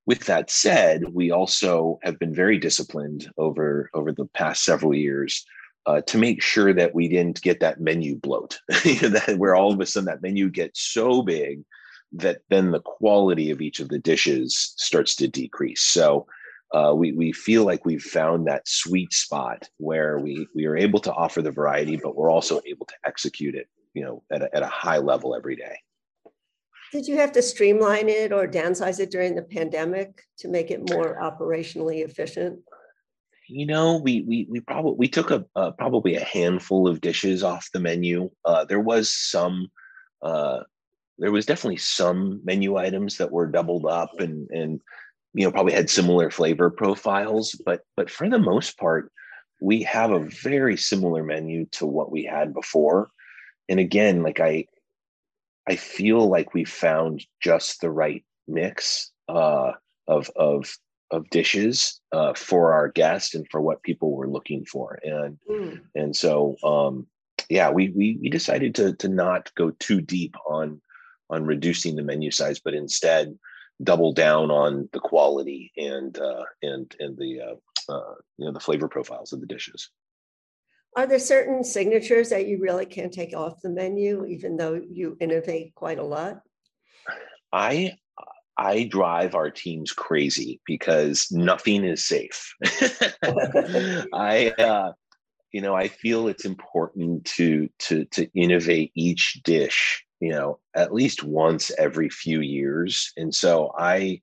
with 0.05 0.25
that 0.25 0.51
said, 0.51 1.03
we 1.13 1.31
also 1.31 1.99
have 2.03 2.19
been 2.19 2.33
very 2.33 2.57
disciplined 2.57 3.29
over 3.37 3.89
over 3.93 4.11
the 4.11 4.25
past 4.25 4.63
several 4.63 4.93
years 4.93 5.45
uh, 5.85 6.01
to 6.01 6.17
make 6.17 6.41
sure 6.41 6.73
that 6.73 6.95
we 6.95 7.07
didn't 7.07 7.41
get 7.41 7.59
that 7.59 7.79
menu 7.79 8.15
bloat, 8.15 8.59
that 8.69 9.35
where 9.37 9.55
all 9.55 9.73
of 9.73 9.79
a 9.79 9.85
sudden 9.85 10.05
that 10.05 10.21
menu 10.21 10.49
gets 10.49 10.81
so 10.81 11.21
big 11.21 11.63
that 12.11 12.41
then 12.49 12.71
the 12.71 12.81
quality 12.81 13.51
of 13.51 13.61
each 13.61 13.79
of 13.79 13.89
the 13.89 13.99
dishes 13.99 14.73
starts 14.77 15.15
to 15.15 15.27
decrease. 15.27 15.81
So 15.81 16.27
uh, 16.73 16.93
we 16.95 17.11
we 17.11 17.31
feel 17.31 17.65
like 17.65 17.85
we've 17.85 18.01
found 18.01 18.47
that 18.47 18.67
sweet 18.67 19.13
spot 19.13 19.69
where 19.77 20.19
we 20.19 20.47
we 20.55 20.65
are 20.65 20.77
able 20.77 20.99
to 20.99 21.13
offer 21.13 21.41
the 21.41 21.51
variety, 21.51 21.97
but 21.97 22.15
we're 22.15 22.31
also 22.31 22.61
able 22.65 22.85
to 22.85 22.95
execute 23.05 23.55
it, 23.55 23.67
you 23.93 24.03
know, 24.03 24.23
at 24.31 24.41
a, 24.41 24.55
at 24.55 24.63
a 24.63 24.67
high 24.67 24.97
level 24.97 25.35
every 25.35 25.55
day. 25.55 25.77
Did 26.95 27.09
you 27.09 27.17
have 27.17 27.33
to 27.33 27.41
streamline 27.41 28.07
it 28.07 28.31
or 28.31 28.47
downsize 28.47 29.01
it 29.01 29.11
during 29.11 29.35
the 29.35 29.41
pandemic 29.41 30.23
to 30.37 30.47
make 30.47 30.71
it 30.71 30.89
more 30.89 31.19
operationally 31.21 32.05
efficient? 32.05 32.61
You 33.49 33.65
know, 33.65 33.97
we 33.97 34.21
we 34.21 34.47
we 34.49 34.61
probably 34.61 34.93
we 34.97 35.09
took 35.09 35.29
a 35.29 35.45
uh, 35.57 35.71
probably 35.71 36.15
a 36.15 36.23
handful 36.23 36.87
of 36.87 37.01
dishes 37.01 37.43
off 37.43 37.69
the 37.73 37.81
menu. 37.81 38.29
Uh, 38.45 38.63
there 38.63 38.79
was 38.79 39.11
some. 39.11 39.67
Uh, 40.21 40.61
there 41.17 41.33
was 41.33 41.45
definitely 41.45 41.75
some 41.75 42.39
menu 42.45 42.77
items 42.77 43.17
that 43.17 43.29
were 43.29 43.47
doubled 43.47 43.85
up 43.85 44.21
and 44.21 44.49
and 44.51 44.79
you 45.33 45.43
know 45.43 45.51
probably 45.51 45.73
had 45.73 45.89
similar 45.89 46.31
flavor 46.31 46.69
profiles 46.69 47.61
but 47.65 47.81
but 47.97 48.09
for 48.09 48.29
the 48.29 48.39
most 48.39 48.77
part 48.77 49.11
we 49.61 49.83
have 49.83 50.11
a 50.11 50.27
very 50.43 50.75
similar 50.75 51.23
menu 51.23 51.65
to 51.71 51.85
what 51.85 52.11
we 52.11 52.23
had 52.23 52.53
before 52.53 53.09
and 53.69 53.79
again 53.79 54.23
like 54.23 54.41
i 54.41 54.65
i 55.67 55.75
feel 55.75 56.27
like 56.27 56.53
we 56.53 56.63
found 56.63 57.25
just 57.41 57.81
the 57.81 57.89
right 57.89 58.23
mix 58.47 59.11
uh, 59.29 59.71
of 60.07 60.29
of 60.35 60.77
of 61.11 61.29
dishes 61.29 62.01
uh, 62.11 62.33
for 62.33 62.73
our 62.73 62.89
guests 62.89 63.35
and 63.35 63.47
for 63.49 63.61
what 63.61 63.83
people 63.83 64.11
were 64.15 64.29
looking 64.29 64.65
for 64.65 64.99
and 65.03 65.37
mm. 65.49 65.79
and 65.93 66.15
so 66.15 66.55
um 66.63 67.05
yeah 67.49 67.69
we, 67.69 67.89
we 67.89 68.17
we 68.21 68.29
decided 68.29 68.73
to 68.75 68.93
to 68.95 69.07
not 69.07 69.51
go 69.55 69.71
too 69.79 70.01
deep 70.01 70.35
on 70.47 70.81
on 71.29 71.45
reducing 71.45 71.95
the 71.95 72.03
menu 72.03 72.31
size 72.31 72.59
but 72.59 72.73
instead 72.73 73.37
double 73.83 74.13
down 74.13 74.51
on 74.51 74.89
the 74.93 74.99
quality 74.99 75.71
and 75.77 76.17
uh, 76.17 76.43
and 76.61 76.95
and 76.99 77.17
the 77.17 77.41
uh, 77.41 77.93
uh, 77.93 78.15
you 78.37 78.45
know 78.45 78.51
the 78.51 78.59
flavor 78.59 78.87
profiles 78.87 79.33
of 79.33 79.41
the 79.41 79.47
dishes. 79.47 79.89
Are 80.95 81.05
there 81.05 81.19
certain 81.19 81.63
signatures 81.63 82.29
that 82.29 82.47
you 82.47 82.59
really 82.59 82.85
can't 82.85 83.11
take 83.11 83.35
off 83.35 83.61
the 83.61 83.69
menu, 83.69 84.25
even 84.25 84.55
though 84.55 84.81
you 84.89 85.17
innovate 85.19 85.75
quite 85.75 85.99
a 85.99 86.03
lot? 86.03 86.41
I 87.51 87.93
I 88.57 88.85
drive 88.85 89.35
our 89.35 89.51
teams 89.51 89.91
crazy 89.91 90.61
because 90.65 91.27
nothing 91.31 91.83
is 91.83 92.05
safe. 92.05 92.53
I 94.13 94.53
uh, 94.57 94.93
you 95.51 95.61
know 95.61 95.75
I 95.75 95.89
feel 95.89 96.27
it's 96.27 96.45
important 96.45 97.25
to 97.25 97.69
to 97.79 98.05
to 98.05 98.29
innovate 98.33 98.91
each 98.95 99.41
dish 99.43 100.05
you 100.19 100.31
know 100.31 100.59
at 100.75 100.93
least 100.93 101.23
once 101.23 101.71
every 101.77 102.09
few 102.09 102.41
years 102.41 103.11
and 103.17 103.33
so 103.33 103.71
i 103.77 104.19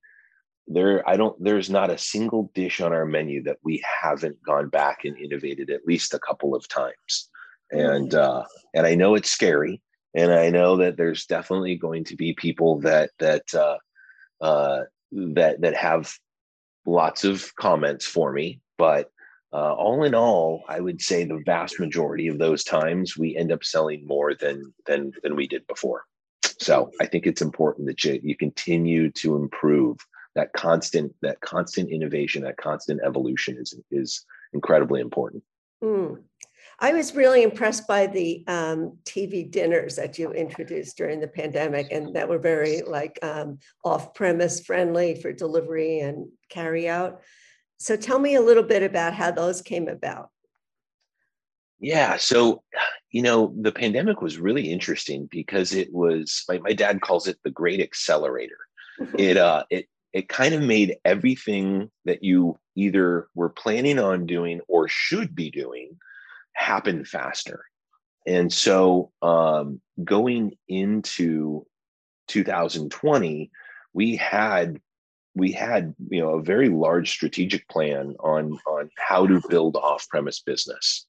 there 0.69 1.09
i 1.09 1.17
don't 1.17 1.43
there's 1.43 1.71
not 1.71 1.91
a 1.91 1.99
single 1.99 2.51
dish 2.55 2.81
on 2.81 2.93
our 2.93 3.05
menu 3.05 3.43
that 3.43 3.59
we 3.65 3.83
haven't 4.03 4.41
gone 4.43 4.69
back 4.69 5.05
and 5.05 5.19
innovated 5.19 5.71
at 5.71 5.85
least 5.87 6.15
a 6.15 6.21
couple 6.21 6.55
of 6.55 6.69
times 6.69 7.29
and 7.73 8.15
uh 8.15 8.45
and 8.75 8.87
i 8.87 8.95
know 8.95 9.15
it's 9.15 9.31
scary 9.31 9.81
and 10.15 10.33
i 10.33 10.49
know 10.51 10.77
that 10.77 10.97
there's 10.97 11.27
definitely 11.27 11.77
going 11.77 12.05
to 12.05 12.17
be 12.17 12.33
people 12.35 12.79
that 12.81 13.11
that 13.19 13.43
uh 13.55 13.77
uh 14.41 14.83
that 15.11 15.61
that 15.61 15.75
have 15.75 16.13
lots 16.87 17.25
of 17.25 17.53
comments 17.57 18.07
for 18.07 18.33
me 18.33 18.61
but 18.79 19.09
uh, 19.55 19.75
all 19.75 20.03
in 20.05 20.15
all, 20.15 20.65
I 20.67 20.81
would 20.81 21.03
say 21.03 21.25
the 21.25 21.43
vast 21.45 21.79
majority 21.79 22.27
of 22.29 22.39
those 22.39 22.65
times 22.65 23.19
we 23.19 23.37
end 23.37 23.53
up 23.53 23.63
selling 23.63 24.07
more 24.07 24.35
than 24.35 24.73
than 24.87 25.13
than 25.23 25.37
we 25.37 25.47
did 25.47 25.67
before. 25.67 26.05
So 26.59 26.91
I 27.01 27.07
think 27.07 27.27
it's 27.27 27.43
important 27.43 27.87
that 27.89 28.03
you, 28.03 28.19
you 28.23 28.37
continue 28.37 29.11
to 29.11 29.37
improve 29.37 29.99
that 30.35 30.53
constant 30.53 31.15
that 31.23 31.41
constant 31.41 31.91
innovation, 31.91 32.43
that 32.43 32.57
constant 32.57 33.01
evolution 33.05 33.57
is 33.59 33.75
is 33.91 34.25
incredibly 34.53 35.01
important. 35.01 35.43
Mm. 35.83 36.23
I 36.79 36.93
was 36.93 37.15
really 37.15 37.43
impressed 37.43 37.87
by 37.87 38.07
the 38.07 38.45
um, 38.49 38.99
TV 39.05 39.49
dinners 39.49 39.97
that 39.97 40.19
you 40.19 40.33
introduced 40.33 40.97
during 40.97 41.21
the 41.21 41.29
pandemic, 41.29 41.93
and 41.93 42.15
that 42.17 42.29
were 42.29 42.39
very 42.39 42.83
like 42.83 43.19
um, 43.23 43.59
off-premise 43.85 44.61
friendly 44.61 45.15
for 45.15 45.33
delivery 45.33 46.01
and 46.01 46.29
carry 46.49 46.89
out. 46.89 47.21
So 47.79 47.97
tell 47.97 48.19
me 48.19 48.37
a 48.37 48.41
little 48.41 48.63
bit 48.63 48.83
about 48.83 49.15
how 49.15 49.31
those 49.31 49.61
came 49.61 49.89
about. 49.89 50.31
Yeah. 51.83 52.17
So, 52.17 52.63
you 53.11 53.23
know, 53.23 53.53
the 53.61 53.73
pandemic 53.73 54.23
was 54.23 54.39
really 54.39 54.71
interesting 54.71 55.29
because 55.31 55.75
it 55.75 55.93
was 55.93 56.45
my, 56.49 56.59
my 56.59 56.73
dad 56.73 57.01
calls 57.01 57.27
it 57.27 57.39
the 57.43 57.51
great 57.51 57.81
accelerator. 57.81 58.59
it 59.19 59.37
uh 59.37 59.65
it 59.69 59.89
it 60.13 60.29
kind 60.29 60.55
of 60.55 60.63
made 60.63 60.97
everything 61.05 61.91
that 62.05 62.23
you 62.23 62.59
either 62.77 63.29
were 63.35 63.49
planning 63.49 63.99
on 63.99 64.27
doing 64.27 64.61
or 64.69 64.89
should 64.89 65.35
be 65.35 65.51
doing 65.51 65.97
happen 66.53 67.05
faster. 67.05 67.65
And 68.27 68.53
so 68.53 69.11
um 69.23 69.81
going 70.05 70.57
into 70.69 71.67
2020, 72.29 73.51
we 73.93 74.17
had 74.17 74.81
we 75.35 75.53
had 75.53 75.95
you 76.11 76.21
know 76.21 76.35
a 76.35 76.43
very 76.43 76.69
large 76.69 77.11
strategic 77.11 77.69
plan 77.69 78.15
on 78.21 78.59
on 78.67 78.91
how 78.99 79.27
to 79.27 79.41
build 79.49 79.77
off 79.77 80.09
premise 80.09 80.41
business 80.41 81.07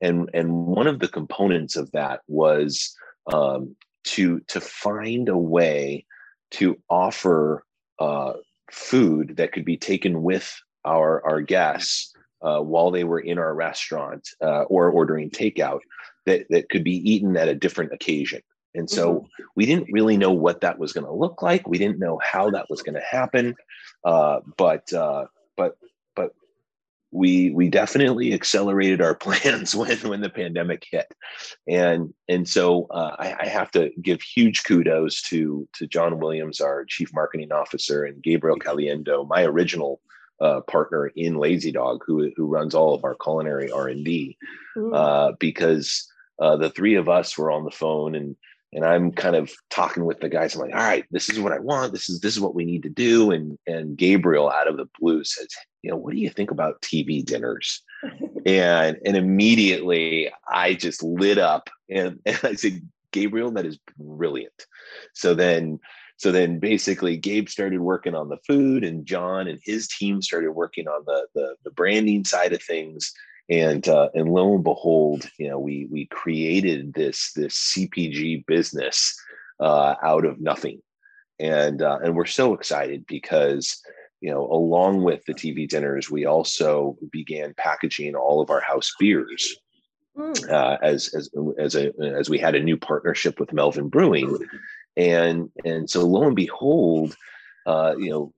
and 0.00 0.28
and 0.34 0.66
one 0.66 0.86
of 0.86 0.98
the 0.98 1.08
components 1.08 1.76
of 1.76 1.90
that 1.92 2.20
was 2.26 2.94
um, 3.32 3.76
to 4.04 4.40
to 4.48 4.60
find 4.60 5.28
a 5.28 5.38
way 5.38 6.04
to 6.50 6.78
offer 6.90 7.64
uh, 8.02 8.32
food 8.70 9.36
that 9.36 9.52
could 9.52 9.64
be 9.64 9.76
taken 9.76 10.22
with 10.22 10.46
our 10.84 11.24
our 11.24 11.40
guests 11.40 12.12
uh, 12.42 12.60
while 12.60 12.90
they 12.90 13.04
were 13.04 13.20
in 13.20 13.38
our 13.38 13.54
restaurant 13.54 14.28
uh, 14.42 14.62
or 14.62 14.90
ordering 14.90 15.30
takeout 15.30 15.80
that 16.26 16.46
that 16.50 16.68
could 16.70 16.84
be 16.84 16.98
eaten 17.12 17.36
at 17.36 17.48
a 17.48 17.54
different 17.64 17.92
occasion 17.92 18.42
and 18.74 18.88
so 18.88 19.14
mm-hmm. 19.14 19.42
we 19.54 19.66
didn't 19.66 19.92
really 19.92 20.16
know 20.16 20.32
what 20.32 20.60
that 20.62 20.78
was 20.78 20.92
going 20.92 21.06
to 21.06 21.12
look 21.12 21.42
like. 21.42 21.68
We 21.68 21.78
didn't 21.78 21.98
know 21.98 22.18
how 22.22 22.50
that 22.50 22.66
was 22.70 22.82
going 22.82 22.94
to 22.94 23.06
happen. 23.08 23.54
Uh, 24.04 24.40
but 24.56 24.92
uh, 24.92 25.26
but 25.56 25.76
but 25.80 25.90
we 27.12 27.50
we 27.50 27.68
definitely 27.68 28.32
accelerated 28.32 29.00
our 29.00 29.14
plans 29.26 29.74
when 29.74 29.96
when 29.98 30.20
the 30.20 30.30
pandemic 30.30 30.86
hit, 30.90 31.12
and 31.68 32.12
and 32.28 32.48
so 32.48 32.86
uh, 32.86 33.16
I, 33.18 33.36
I, 33.40 33.46
have 33.46 33.70
to 33.72 33.90
give 34.00 34.22
huge 34.22 34.64
kudos 34.64 35.22
to 35.22 35.68
to 35.74 35.86
John 35.86 36.18
Williams, 36.18 36.60
our 36.60 36.84
chief 36.86 37.12
marketing 37.14 37.52
officer, 37.52 38.04
and 38.04 38.22
Gabriel 38.22 38.58
Caliendo, 38.58 39.26
my 39.28 39.44
original. 39.44 40.00
Uh, 40.40 40.60
partner 40.62 41.06
in 41.14 41.36
Lazy 41.36 41.70
Dog, 41.70 42.02
who 42.04 42.32
who 42.34 42.46
runs 42.46 42.74
all 42.74 42.94
of 42.94 43.04
our 43.04 43.14
culinary 43.14 43.70
R 43.70 43.86
and 43.86 44.04
D, 44.04 44.36
uh, 44.92 45.30
because 45.38 46.10
uh, 46.40 46.56
the 46.56 46.70
three 46.70 46.96
of 46.96 47.08
us 47.08 47.38
were 47.38 47.52
on 47.52 47.64
the 47.64 47.70
phone 47.70 48.16
and 48.16 48.34
and 48.72 48.84
I'm 48.84 49.12
kind 49.12 49.36
of 49.36 49.52
talking 49.70 50.04
with 50.04 50.20
the 50.20 50.28
guys. 50.28 50.54
I'm 50.54 50.62
like, 50.62 50.74
all 50.74 50.80
right, 50.80 51.04
this 51.10 51.28
is 51.28 51.38
what 51.38 51.52
I 51.52 51.58
want. 51.58 51.92
This 51.92 52.08
is 52.08 52.20
this 52.20 52.34
is 52.34 52.40
what 52.40 52.54
we 52.54 52.64
need 52.64 52.82
to 52.84 52.88
do. 52.88 53.30
And 53.30 53.58
and 53.66 53.96
Gabriel 53.96 54.50
out 54.50 54.68
of 54.68 54.76
the 54.76 54.88
blue 54.98 55.22
says, 55.24 55.48
you 55.82 55.90
know, 55.90 55.96
what 55.96 56.12
do 56.12 56.20
you 56.20 56.30
think 56.30 56.50
about 56.50 56.82
TV 56.82 57.24
dinners? 57.24 57.82
and 58.46 58.98
and 59.04 59.16
immediately 59.16 60.30
I 60.48 60.74
just 60.74 61.02
lit 61.02 61.38
up 61.38 61.70
and, 61.88 62.18
and 62.26 62.40
I 62.42 62.54
said, 62.54 62.82
Gabriel, 63.12 63.50
that 63.52 63.66
is 63.66 63.78
brilliant. 63.98 64.66
So 65.14 65.34
then 65.34 65.78
so 66.16 66.30
then 66.30 66.58
basically 66.58 67.16
Gabe 67.16 67.48
started 67.48 67.80
working 67.80 68.14
on 68.14 68.28
the 68.28 68.38
food 68.46 68.84
and 68.84 69.06
John 69.06 69.48
and 69.48 69.60
his 69.62 69.88
team 69.88 70.22
started 70.22 70.52
working 70.52 70.88
on 70.88 71.04
the 71.06 71.26
the, 71.34 71.56
the 71.64 71.70
branding 71.70 72.24
side 72.24 72.52
of 72.52 72.62
things 72.62 73.12
and 73.48 73.86
uh, 73.88 74.08
and 74.14 74.28
lo 74.28 74.54
and 74.54 74.64
behold, 74.64 75.28
you 75.38 75.48
know, 75.48 75.58
we 75.58 75.86
we 75.90 76.06
created 76.06 76.94
this 76.94 77.32
this 77.32 77.74
CPG 77.74 78.46
business 78.46 79.14
uh, 79.60 79.94
out 80.02 80.24
of 80.24 80.40
nothing, 80.40 80.80
and 81.38 81.82
uh, 81.82 81.98
and 82.02 82.14
we're 82.14 82.26
so 82.26 82.54
excited 82.54 83.04
because 83.06 83.82
you 84.22 84.30
know, 84.30 84.46
along 84.52 85.02
with 85.02 85.24
the 85.24 85.34
TV 85.34 85.68
dinners, 85.68 86.08
we 86.08 86.24
also 86.24 86.96
began 87.10 87.54
packaging 87.56 88.14
all 88.14 88.40
of 88.40 88.50
our 88.50 88.60
house 88.60 88.92
beers. 88.98 89.56
Mm. 90.16 90.48
Uh, 90.50 90.78
as 90.82 91.12
as 91.14 91.30
as 91.58 91.74
a 91.74 91.90
as 91.98 92.30
we 92.30 92.38
had 92.38 92.54
a 92.54 92.62
new 92.62 92.76
partnership 92.76 93.40
with 93.40 93.52
Melvin 93.52 93.88
Brewing, 93.88 94.38
and 94.96 95.50
and 95.64 95.90
so 95.90 96.06
lo 96.06 96.24
and 96.24 96.36
behold, 96.36 97.16
uh, 97.66 97.94
you 97.98 98.10
know, 98.10 98.32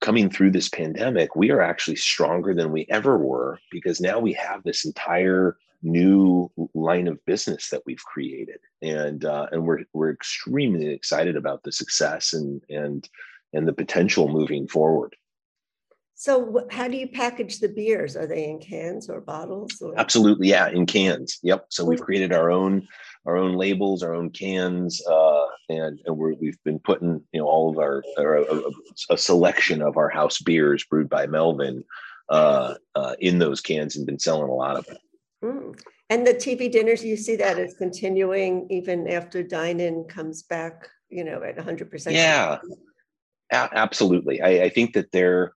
coming 0.00 0.30
through 0.30 0.52
this 0.52 0.68
pandemic, 0.68 1.36
we 1.36 1.50
are 1.50 1.60
actually 1.60 1.96
stronger 1.96 2.54
than 2.54 2.72
we 2.72 2.86
ever 2.88 3.18
were 3.18 3.58
because 3.70 4.00
now 4.00 4.18
we 4.18 4.32
have 4.32 4.62
this 4.62 4.86
entire 4.86 5.56
new 5.82 6.50
line 6.74 7.08
of 7.08 7.24
business 7.26 7.68
that 7.70 7.82
we've 7.84 8.04
created, 8.04 8.60
and 8.80 9.24
uh, 9.26 9.48
and 9.52 9.64
we're 9.64 9.80
we're 9.92 10.12
extremely 10.12 10.88
excited 10.88 11.36
about 11.36 11.62
the 11.62 11.72
success 11.72 12.32
and 12.32 12.62
and 12.70 13.08
and 13.52 13.66
the 13.66 13.72
potential 13.72 14.28
moving 14.28 14.68
forward. 14.68 15.14
So, 16.18 16.66
how 16.70 16.88
do 16.88 16.96
you 16.96 17.06
package 17.06 17.60
the 17.60 17.68
beers? 17.68 18.16
Are 18.16 18.26
they 18.26 18.48
in 18.48 18.58
cans 18.58 19.10
or 19.10 19.20
bottles? 19.20 19.82
Or? 19.82 19.92
Absolutely, 19.98 20.48
yeah, 20.48 20.70
in 20.70 20.86
cans. 20.86 21.38
Yep. 21.42 21.66
So 21.68 21.84
we've 21.84 22.00
created 22.00 22.32
our 22.32 22.50
own 22.50 22.88
our 23.26 23.36
own 23.36 23.54
labels, 23.54 24.02
our 24.02 24.14
own 24.14 24.30
cans, 24.30 25.02
uh, 25.06 25.44
and, 25.68 26.00
and 26.06 26.16
we 26.16 26.46
have 26.46 26.64
been 26.64 26.78
putting 26.78 27.22
you 27.32 27.40
know 27.40 27.46
all 27.46 27.70
of 27.70 27.76
our, 27.76 28.02
our 28.18 28.36
a, 28.36 28.62
a, 29.10 29.18
selection 29.18 29.82
of 29.82 29.98
our 29.98 30.08
house 30.08 30.40
beers 30.40 30.84
brewed 30.84 31.10
by 31.10 31.26
Melvin 31.26 31.84
uh, 32.30 32.74
uh, 32.94 33.14
in 33.20 33.38
those 33.38 33.60
cans 33.60 33.96
and 33.96 34.06
been 34.06 34.18
selling 34.18 34.48
a 34.48 34.54
lot 34.54 34.78
of 34.78 34.86
them. 34.86 34.96
Mm. 35.44 35.80
And 36.08 36.26
the 36.26 36.32
TV 36.32 36.72
dinners, 36.72 37.04
you 37.04 37.18
see 37.18 37.36
that 37.36 37.58
as 37.58 37.74
continuing 37.74 38.66
even 38.70 39.06
after 39.06 39.42
dine-in 39.42 40.04
comes 40.04 40.44
back, 40.44 40.88
you 41.10 41.24
know, 41.24 41.42
at 41.42 41.58
100%. 41.58 42.12
Yeah, 42.12 42.58
a- 43.52 43.70
absolutely. 43.72 44.40
I, 44.40 44.64
I 44.64 44.68
think 44.70 44.94
that 44.94 45.10
they're 45.12 45.52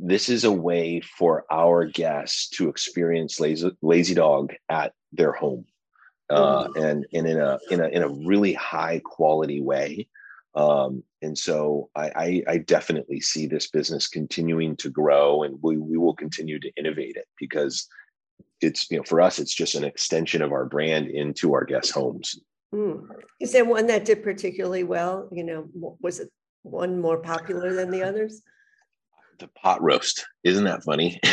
this 0.00 0.28
is 0.28 0.44
a 0.44 0.52
way 0.52 1.00
for 1.00 1.44
our 1.50 1.84
guests 1.84 2.48
to 2.48 2.68
experience 2.68 3.38
lazy, 3.38 3.70
lazy 3.82 4.14
dog 4.14 4.54
at 4.70 4.94
their 5.12 5.32
home 5.32 5.66
uh, 6.30 6.68
and, 6.74 7.06
and 7.12 7.26
in 7.26 7.38
a 7.38 7.58
in 7.70 7.80
a 7.80 7.88
in 7.88 8.02
a 8.02 8.08
really 8.08 8.54
high 8.54 9.00
quality 9.04 9.60
way. 9.60 10.08
Um, 10.54 11.02
and 11.22 11.36
so 11.36 11.90
I, 11.94 12.10
I, 12.16 12.42
I 12.48 12.58
definitely 12.58 13.20
see 13.20 13.46
this 13.46 13.68
business 13.68 14.08
continuing 14.08 14.74
to 14.78 14.90
grow 14.90 15.44
and 15.44 15.56
we, 15.62 15.76
we 15.76 15.96
will 15.96 16.14
continue 16.14 16.58
to 16.58 16.72
innovate 16.76 17.14
it 17.14 17.28
because 17.38 17.86
it's 18.60 18.90
you 18.90 18.96
know 18.96 19.04
for 19.04 19.20
us 19.20 19.38
it's 19.38 19.54
just 19.54 19.76
an 19.76 19.84
extension 19.84 20.42
of 20.42 20.50
our 20.50 20.64
brand 20.64 21.08
into 21.08 21.52
our 21.52 21.64
guests 21.64 21.90
homes. 21.90 22.40
Mm. 22.74 23.06
is 23.40 23.52
there 23.52 23.64
one 23.64 23.86
that 23.88 24.04
did 24.04 24.22
particularly 24.22 24.84
well? 24.84 25.28
You 25.30 25.44
know 25.44 25.96
was 26.00 26.20
it 26.20 26.30
one 26.62 27.00
more 27.00 27.18
popular 27.18 27.74
than 27.74 27.90
the 27.90 28.02
others 28.02 28.42
the 29.40 29.48
pot 29.48 29.82
roast. 29.82 30.26
Isn't 30.44 30.64
that 30.64 30.84
funny? 30.84 31.20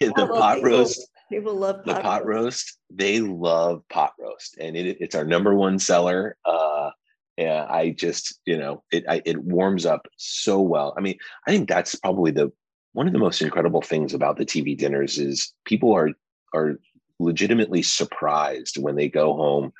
The 0.00 0.12
oh, 0.16 0.38
pot 0.38 0.56
people, 0.56 0.70
roast 0.70 1.08
people 1.30 1.54
love 1.54 1.76
pot 1.76 1.84
the 1.84 1.94
pot 2.02 2.26
roast. 2.26 2.44
roast. 2.44 2.78
they 2.90 3.20
love 3.20 3.82
pot 3.88 4.12
roast. 4.18 4.56
And 4.58 4.76
it, 4.76 4.98
it's 5.00 5.14
our 5.14 5.24
number 5.24 5.54
one 5.54 5.78
seller. 5.78 6.36
Uh 6.44 6.90
yeah 7.38 7.66
i 7.70 7.88
just 7.88 8.38
you 8.44 8.58
know 8.58 8.82
it 8.92 9.04
I, 9.08 9.22
it 9.24 9.38
warms 9.42 9.86
up 9.86 10.06
so 10.16 10.60
well. 10.60 10.94
I 10.98 11.00
mean 11.00 11.16
i 11.46 11.50
think 11.50 11.68
that's 11.68 11.94
probably 11.94 12.30
the 12.30 12.52
one 12.92 13.06
of 13.06 13.14
the 13.14 13.18
most 13.18 13.40
incredible 13.40 13.80
things 13.80 14.12
about 14.12 14.36
the 14.36 14.44
tv 14.44 14.76
dinners 14.76 15.18
is 15.18 15.54
people 15.64 15.94
are 15.94 16.10
are 16.52 16.78
legitimately 17.22 17.82
surprised 17.82 18.76
when 18.76 18.96
they 18.96 19.08
go 19.08 19.34
home 19.34 19.72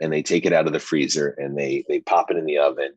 and 0.00 0.12
they 0.12 0.22
take 0.22 0.46
it 0.46 0.52
out 0.52 0.66
of 0.66 0.72
the 0.72 0.78
freezer 0.78 1.34
and 1.38 1.58
they 1.58 1.84
they 1.88 2.00
pop 2.00 2.30
it 2.30 2.36
in 2.36 2.44
the 2.44 2.58
oven. 2.58 2.92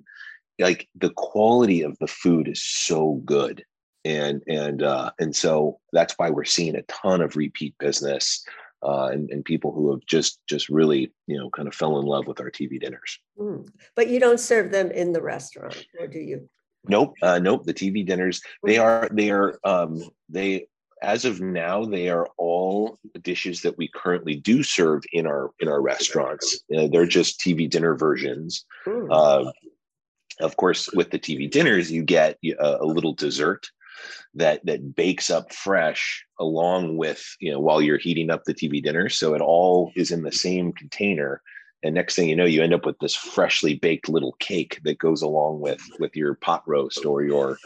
Like 0.60 0.88
the 0.96 1.10
quality 1.12 1.82
of 1.82 1.98
the 2.00 2.08
food 2.08 2.48
is 2.48 2.62
so 2.64 3.22
good 3.26 3.64
and 4.06 4.44
and 4.48 4.84
uh 4.84 5.12
and 5.20 5.36
so 5.36 5.80
that's 5.92 6.14
why 6.18 6.30
we're 6.30 6.44
seeing 6.44 6.76
a 6.76 6.82
ton 6.84 7.22
of 7.22 7.36
repeat 7.36 7.76
business 7.80 8.44
uh, 8.84 9.10
and, 9.14 9.30
and 9.32 9.46
people 9.46 9.72
who 9.72 9.92
have 9.92 10.06
just 10.06 10.40
just 10.48 10.70
really 10.70 11.12
you 11.28 11.38
know 11.38 11.50
kind 11.50 11.68
of 11.68 11.76
fell 11.76 12.00
in 12.00 12.06
love 12.06 12.28
with 12.28 12.40
our 12.40 12.52
TV 12.52 12.80
dinners. 12.80 13.20
Mm. 13.40 13.68
But 13.96 14.10
you 14.10 14.20
don't 14.20 14.40
serve 14.40 14.72
them 14.72 14.92
in 14.92 15.14
the 15.14 15.22
restaurant, 15.22 15.86
or 16.00 16.08
do 16.08 16.20
you? 16.20 16.50
Nope, 16.86 17.16
uh, 17.22 17.40
nope. 17.40 17.64
The 17.66 17.74
TV 17.74 18.06
dinners 18.06 18.42
they 18.66 18.76
mm. 18.76 18.84
are 18.84 19.10
they 19.12 19.32
are 19.32 19.58
um, 19.64 20.04
they 20.30 20.68
as 21.02 21.26
of 21.26 21.42
now 21.42 21.86
they 21.86 22.10
are 22.10 22.28
all 22.38 22.98
dishes 23.22 23.62
that 23.62 23.78
we 23.78 23.90
currently 23.94 24.36
do 24.36 24.64
serve 24.64 25.04
in 25.14 25.28
our 25.28 25.52
in 25.60 25.68
our 25.70 25.82
restaurants. 25.82 26.64
Uh, 26.76 26.88
they're 26.88 27.06
just 27.06 27.40
TV 27.40 27.70
dinner 27.70 27.96
versions. 27.96 28.66
Mm. 28.86 29.08
Uh, 29.10 29.52
of 30.40 30.58
course, 30.58 30.90
with 30.94 31.12
the 31.12 31.20
TV 31.20 31.50
dinners, 31.50 31.92
you 31.92 32.04
get 32.04 32.38
a, 32.44 32.56
uh, 32.56 32.78
a 32.82 32.86
little 32.86 33.14
dessert 33.14 33.68
that 34.36 34.66
that 34.66 34.96
bakes 34.96 35.30
up 35.30 35.54
fresh 35.54 36.26
along 36.40 36.98
with 36.98 37.24
you 37.40 37.52
know 37.52 37.60
while 37.60 37.82
you're 37.82 37.98
heating 37.98 38.30
up 38.30 38.44
the 38.46 38.54
TV 38.54 38.82
dinner. 38.84 39.10
So 39.10 39.34
it 39.34 39.42
all 39.42 39.92
is 39.96 40.12
in 40.12 40.24
the 40.24 40.32
same 40.32 40.74
container. 40.74 41.42
And 41.86 41.96
next 41.96 42.16
thing 42.16 42.30
you 42.30 42.36
know, 42.36 42.46
you 42.46 42.64
end 42.64 42.74
up 42.74 42.86
with 42.86 42.98
this 43.00 43.14
freshly 43.14 43.76
baked 43.76 44.08
little 44.08 44.38
cake 44.40 44.80
that 44.86 45.00
goes 45.00 45.22
along 45.22 45.60
with 45.60 45.82
with 46.00 46.16
your 46.16 46.36
pot 46.36 46.64
roast 46.66 47.06
or 47.06 47.24
your 47.24 47.58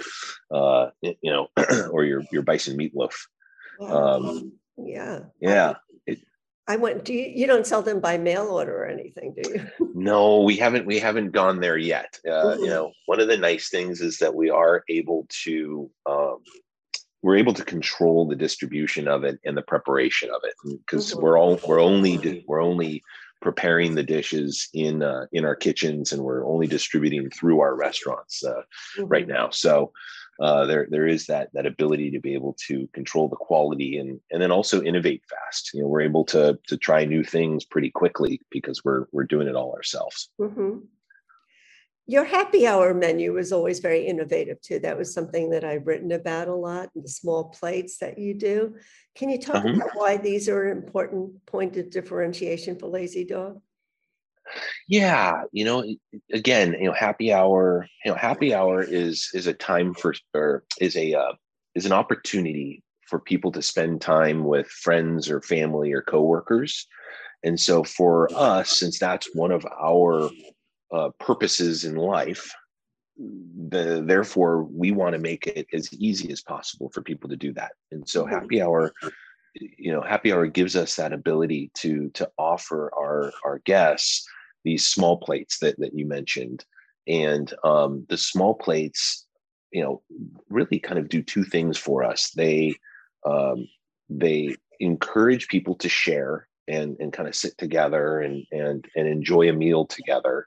uh, 0.52 0.88
you 1.02 1.16
know 1.24 1.48
or 1.92 2.04
your 2.04 2.24
your 2.32 2.42
bison 2.42 2.78
meatloaf. 2.78 3.14
Um, 3.80 4.54
yeah. 4.78 5.20
Yeah. 5.40 5.76
I 6.68 6.76
went. 6.76 7.06
Do 7.06 7.14
you? 7.14 7.32
You 7.34 7.48
don't 7.48 7.66
sell 7.66 7.82
them 7.82 8.00
by 8.00 8.18
mail 8.18 8.48
order 8.48 8.84
or 8.84 8.86
anything, 8.86 9.34
do 9.42 9.50
you? 9.50 9.92
no, 9.96 10.42
we 10.42 10.58
haven't. 10.58 10.86
We 10.86 11.00
haven't 11.00 11.32
gone 11.32 11.60
there 11.60 11.78
yet. 11.78 12.20
Uh, 12.26 12.32
mm-hmm. 12.32 12.64
You 12.64 12.70
know, 12.70 12.92
one 13.06 13.20
of 13.20 13.28
the 13.28 13.38
nice 13.38 13.70
things 13.70 14.02
is 14.02 14.18
that 14.18 14.36
we 14.36 14.50
are 14.50 14.84
able 14.90 15.28
to. 15.44 15.90
Um, 16.06 16.40
we're 17.24 17.38
able 17.38 17.54
to 17.54 17.66
control 17.66 18.28
the 18.28 18.36
distribution 18.36 19.08
of 19.08 19.24
it 19.24 19.40
and 19.44 19.58
the 19.58 19.64
preparation 19.64 20.30
of 20.30 20.42
it 20.44 20.54
because 20.86 21.12
mm-hmm. 21.12 21.24
we're 21.24 21.38
all 21.38 21.60
we're 21.68 21.82
only 21.82 22.44
we're 22.48 22.62
only 22.62 23.04
preparing 23.42 23.96
the 23.96 24.04
dishes 24.04 24.70
in 24.74 25.02
uh, 25.02 25.26
in 25.32 25.46
our 25.46 25.56
kitchens 25.56 26.12
and 26.12 26.24
we're 26.24 26.46
only 26.46 26.68
distributing 26.68 27.30
through 27.30 27.60
our 27.60 27.76
restaurants 27.76 28.44
uh, 28.44 28.62
mm-hmm. 28.98 29.06
right 29.06 29.28
now. 29.28 29.50
So 29.50 29.92
uh, 30.40 30.66
there 30.66 30.88
there 30.90 31.08
is 31.08 31.26
that 31.26 31.50
that 31.54 31.66
ability 31.66 32.12
to 32.12 32.20
be 32.20 32.34
able 32.34 32.56
to 32.68 32.88
control 32.94 33.28
the 33.28 33.36
quality 33.36 33.98
and 33.98 34.20
and 34.32 34.42
then 34.42 34.52
also 34.52 34.82
innovate 34.82 35.24
fast. 35.30 35.72
You 35.74 35.82
know, 35.82 35.88
we're 35.88 36.02
able 36.02 36.26
to 36.26 36.60
to 36.68 36.78
try 36.78 37.06
new 37.06 37.24
things 37.24 37.66
pretty 37.66 37.90
quickly 37.90 38.42
because 38.52 38.84
we're 38.84 39.06
we're 39.12 39.24
doing 39.24 39.48
it 39.48 39.56
all 39.56 39.74
ourselves. 39.74 40.30
Mm-hmm. 40.40 40.80
Your 42.10 42.24
happy 42.24 42.66
hour 42.66 42.94
menu 42.94 43.34
was 43.34 43.52
always 43.52 43.80
very 43.80 44.06
innovative 44.06 44.62
too. 44.62 44.80
That 44.80 44.98
was 44.98 45.14
something 45.14 45.50
that 45.50 45.66
I've 45.66 45.88
written 45.88 46.14
about 46.14 46.48
a 46.48 46.56
lot. 46.56 46.90
The 46.96 47.10
small 47.10 47.50
plates 47.50 47.98
that 47.98 48.18
you 48.18 48.34
do. 48.34 48.76
Can 49.16 49.30
you 49.30 49.40
talk 49.40 49.58
uh-huh. 49.58 49.74
about 49.74 49.90
why 49.96 50.18
these 50.18 50.48
are 50.48 50.70
an 50.70 50.78
important 50.78 51.46
point 51.46 51.76
of 51.78 51.90
differentiation 51.90 52.78
for 52.80 52.88
Lazy 52.88 53.26
Dog? 53.26 53.60
Yeah 54.88 55.42
you 55.52 55.66
know 55.66 55.84
again 56.32 56.74
you 56.80 56.86
know 56.86 56.94
happy 56.94 57.34
hour 57.34 57.88
you 58.04 58.12
know 58.12 58.18
happy 58.18 58.54
hour 58.54 58.82
is 58.82 59.30
is 59.34 59.48
a 59.48 59.54
time 59.54 59.94
for 59.94 60.14
or 60.34 60.64
is 60.80 60.96
a 60.96 61.14
uh, 61.14 61.34
is 61.76 61.86
an 61.86 61.92
opportunity 61.92 62.84
for 63.08 63.20
people 63.20 63.52
to 63.54 63.62
spend 63.62 64.02
time 64.02 64.44
with 64.44 64.68
friends 64.68 65.30
or 65.30 65.42
family 65.42 65.94
or 65.94 66.02
coworkers. 66.02 66.88
And 67.44 67.60
so 67.60 67.84
for 67.84 68.30
us 68.36 68.80
since 68.80 69.00
that's 69.00 69.34
one 69.34 69.52
of 69.52 69.66
our 69.66 70.30
uh, 70.92 71.10
purposes 71.20 71.86
in 71.86 71.96
life 71.96 72.54
the 73.70 74.04
therefore 74.06 74.64
we 74.64 74.92
want 74.92 75.14
to 75.14 75.20
make 75.20 75.48
it 75.48 75.66
as 75.74 75.92
easy 75.94 76.32
as 76.32 76.42
possible 76.42 76.90
for 76.90 77.02
people 77.02 77.30
to 77.30 77.36
do 77.36 77.52
that. 77.54 77.72
And 77.92 78.08
so 78.08 78.26
happy 78.26 78.62
hour 78.62 78.94
you 79.56 79.92
know 79.92 80.02
happy 80.02 80.32
hour 80.32 80.46
gives 80.46 80.76
us 80.76 80.96
that 80.96 81.14
ability 81.14 81.72
to 81.74 82.10
to 82.12 82.30
offer 82.38 82.92
our 82.96 83.32
our 83.44 83.60
guests 83.60 84.28
these 84.68 84.86
small 84.86 85.16
plates 85.18 85.60
that, 85.60 85.80
that 85.80 85.94
you 85.94 86.06
mentioned. 86.06 86.66
And 87.08 87.54
um, 87.64 88.06
the 88.10 88.18
small 88.18 88.54
plates, 88.54 89.26
you 89.72 89.82
know, 89.82 90.02
really 90.50 90.78
kind 90.78 91.00
of 91.00 91.08
do 91.08 91.24
two 91.24 91.46
things 91.46 91.78
for 91.78 92.04
us. 92.04 92.32
They 92.32 92.76
um, 93.26 93.68
they 94.10 94.56
encourage 94.82 95.48
people 95.48 95.76
to 95.76 95.88
share 95.88 96.48
and 96.68 96.98
and 97.00 97.14
kind 97.14 97.30
of 97.30 97.36
sit 97.36 97.58
together 97.58 98.20
and 98.20 98.46
and 98.52 98.86
and 98.98 99.08
enjoy 99.08 99.50
a 99.50 99.54
meal 99.54 99.86
together. 99.86 100.46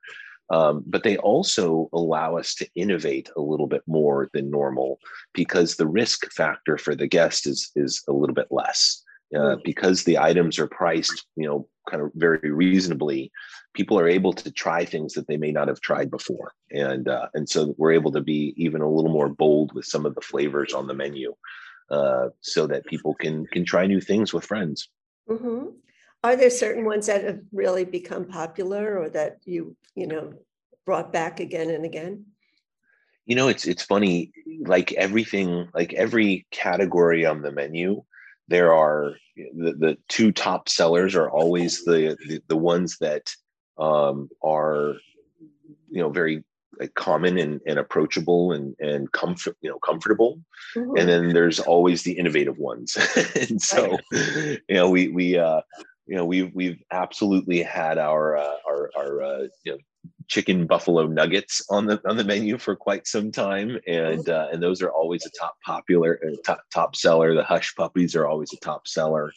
Um, 0.51 0.83
but 0.87 1.03
they 1.03 1.17
also 1.17 1.89
allow 1.95 2.37
us 2.37 2.55
to 2.57 2.69
innovate 2.75 3.31
a 3.37 3.41
little 3.41 3.69
bit 3.69 3.83
more 3.87 4.29
than 4.35 4.51
normal 4.51 4.99
because 5.33 5.77
the 5.77 5.87
risk 5.87 6.31
factor 6.33 6.77
for 6.77 6.95
the 6.95 7.07
guest 7.07 7.47
is 7.47 7.71
is 7.75 8.05
a 8.07 8.13
little 8.13 8.35
bit 8.35 8.49
less 8.51 9.03
uh, 9.37 9.55
hmm. 9.55 9.61
because 9.65 10.05
the 10.05 10.19
items 10.19 10.59
are 10.59 10.67
priced 10.67 11.27
you 11.37 11.47
know 11.47 11.69
kind 11.89 12.03
of 12.03 12.11
very 12.15 12.51
reasonably 12.51 13.31
people 13.75 13.99
are 13.99 14.09
able 14.09 14.33
to 14.33 14.51
try 14.51 14.85
things 14.85 15.15
that 15.15 15.27
they 15.27 15.37
may 15.37 15.51
not 15.51 15.69
have 15.69 15.81
tried 15.81 16.11
before 16.11 16.53
and 16.71 17.09
uh, 17.09 17.29
and 17.35 17.49
so 17.49 17.75
we're 17.79 17.93
able 17.93 18.13
to 18.13 18.21
be 18.21 18.55
even 18.57 18.81
a 18.81 18.91
little 18.91 19.11
more 19.11 19.29
bold 19.29 19.73
with 19.75 19.85
some 19.85 20.07
of 20.07 20.15
the 20.15 20.21
flavors 20.21 20.73
on 20.73 20.87
the 20.87 20.95
menu 20.95 21.35
uh, 21.91 22.29
so 22.41 22.67
that 22.67 22.87
people 22.87 23.15
can 23.15 23.47
can 23.47 23.65
try 23.65 23.87
new 23.87 24.01
things 24.01 24.33
with 24.33 24.45
friends 24.45 24.89
mm-hmm. 25.29 25.67
are 26.23 26.37
there 26.37 26.51
certain 26.51 26.85
ones 26.85 27.07
that 27.07 27.25
have 27.25 27.41
really 27.53 27.85
become 27.85 28.27
popular 28.27 28.99
or 28.99 29.09
that 29.09 29.39
you 29.45 29.77
you 29.95 30.07
know 30.07 30.33
brought 30.87 31.13
back 31.13 31.41
again 31.41 31.71
and 31.71 31.85
again 31.85 32.25
you 33.27 33.37
know 33.37 33.49
it's 33.49 33.67
it's 33.67 33.83
funny 33.83 34.33
like 34.67 34.93
everything 34.93 35.69
like 35.73 35.93
every 35.95 36.47
category 36.51 37.25
on 37.25 37.43
the 37.43 37.53
menu 37.53 38.03
there 38.51 38.75
are 38.75 39.15
the, 39.37 39.73
the 39.73 39.97
two 40.09 40.33
top 40.33 40.69
sellers 40.69 41.15
are 41.15 41.31
always 41.31 41.85
the 41.85 42.17
the, 42.29 42.43
the 42.49 42.57
ones 42.57 42.99
that 43.01 43.31
um, 43.79 44.29
are 44.45 44.97
you 45.89 46.03
know 46.03 46.11
very 46.11 46.45
like, 46.79 46.95
common 46.95 47.39
and, 47.39 47.61
and 47.67 47.79
approachable 47.79 48.53
and 48.53 48.75
and 48.81 49.11
comfort 49.13 49.57
you 49.63 49.71
know 49.71 49.79
comfortable. 49.79 50.41
Mm-hmm. 50.77 50.97
and 50.99 51.09
then 51.09 51.29
there's 51.33 51.59
always 51.59 52.03
the 52.03 52.13
innovative 52.13 52.59
ones. 52.59 52.97
And 53.35 53.63
so 53.63 53.99
you 54.13 54.75
know 54.75 54.91
we 54.91 55.09
we 55.09 55.39
uh 55.39 55.63
you 56.07 56.17
know 56.17 56.25
we've 56.25 56.53
we've 56.55 56.83
absolutely 56.91 57.63
had 57.63 57.99
our 57.99 58.37
uh, 58.37 58.57
our 58.69 58.91
our 58.97 59.23
uh, 59.23 59.47
you 59.65 59.73
know 59.73 59.79
chicken 60.31 60.67
buffalo 60.67 61.07
nuggets 61.07 61.61
on 61.69 61.87
the 61.87 62.01
on 62.09 62.17
the 62.17 62.25
menu 62.25 62.57
for 62.57 62.77
quite 62.77 63.07
some 63.07 63.31
time, 63.31 63.79
and 63.87 64.29
uh, 64.29 64.49
and 64.53 64.63
those 64.63 64.81
are 64.81 64.91
always 64.91 65.27
a 65.27 65.31
top 65.39 65.57
popular 65.67 66.21
uh, 66.27 66.37
top 66.47 66.63
top 66.73 66.97
seller. 66.97 67.35
The 67.35 67.43
hush 67.43 67.75
puppies 67.75 68.17
are 68.17 68.27
always 68.27 68.53
a 68.55 68.65
top 68.65 68.89
seller, 68.89 69.33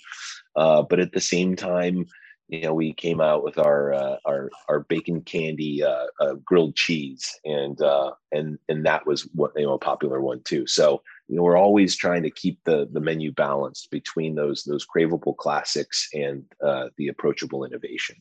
uh, 0.56 0.84
but 0.84 1.00
at 1.00 1.12
the 1.12 1.20
same 1.20 1.56
time, 1.56 2.06
you 2.48 2.62
know, 2.62 2.74
we 2.76 2.94
came 2.94 3.20
out 3.20 3.44
with 3.44 3.58
our 3.58 3.94
uh, 3.94 4.18
our 4.26 4.50
our 4.70 4.82
bacon 4.82 5.22
candy 5.22 5.84
uh, 5.84 6.06
uh, 6.20 6.36
grilled 6.46 6.76
cheese, 6.76 7.28
and 7.44 7.82
uh, 7.82 8.12
and 8.32 8.60
and 8.70 8.86
that 8.86 9.08
was 9.08 9.24
what 9.34 9.52
you 9.56 9.66
know 9.66 9.74
a 9.74 9.80
popular 9.80 10.22
one 10.22 10.42
too. 10.44 10.68
So 10.68 11.02
you 11.28 11.38
know, 11.38 11.44
we're 11.44 11.58
always 11.58 11.96
trying 11.96 12.24
to 12.24 12.32
keep 12.32 12.60
the 12.66 12.88
the 12.94 13.00
menu 13.00 13.32
balanced 13.32 13.90
between 13.90 14.36
those 14.36 14.64
those 14.64 14.86
craveable 14.86 15.36
classics 15.36 16.08
and 16.14 16.44
uh, 16.64 16.90
the 16.98 17.08
approachable 17.08 17.66
innovation. 17.66 18.18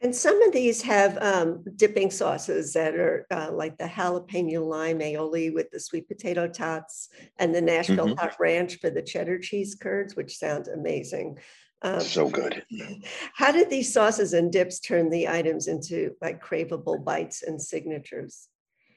And 0.00 0.14
some 0.14 0.40
of 0.42 0.52
these 0.52 0.80
have 0.82 1.18
um, 1.20 1.64
dipping 1.74 2.10
sauces 2.10 2.72
that 2.74 2.94
are 2.94 3.26
uh, 3.32 3.50
like 3.52 3.76
the 3.78 3.84
jalapeno 3.84 4.64
lime 4.64 5.00
aioli 5.00 5.52
with 5.52 5.70
the 5.70 5.80
sweet 5.80 6.06
potato 6.06 6.46
tots 6.46 7.08
and 7.38 7.52
the 7.52 7.60
Nashville 7.60 8.06
mm-hmm. 8.06 8.18
hot 8.18 8.36
ranch 8.38 8.78
for 8.80 8.90
the 8.90 9.02
cheddar 9.02 9.40
cheese 9.40 9.74
curds, 9.74 10.14
which 10.14 10.36
sounds 10.36 10.68
amazing. 10.68 11.38
Um, 11.82 12.00
so 12.00 12.28
good. 12.28 12.64
How 13.34 13.50
did 13.50 13.70
these 13.70 13.92
sauces 13.92 14.34
and 14.34 14.52
dips 14.52 14.78
turn 14.78 15.10
the 15.10 15.28
items 15.28 15.66
into 15.66 16.14
like 16.20 16.42
craveable 16.42 17.02
bites 17.04 17.42
and 17.42 17.60
signatures? 17.60 18.48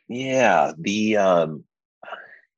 Yeah, 0.07 0.73
the 0.77 1.17
um, 1.17 1.63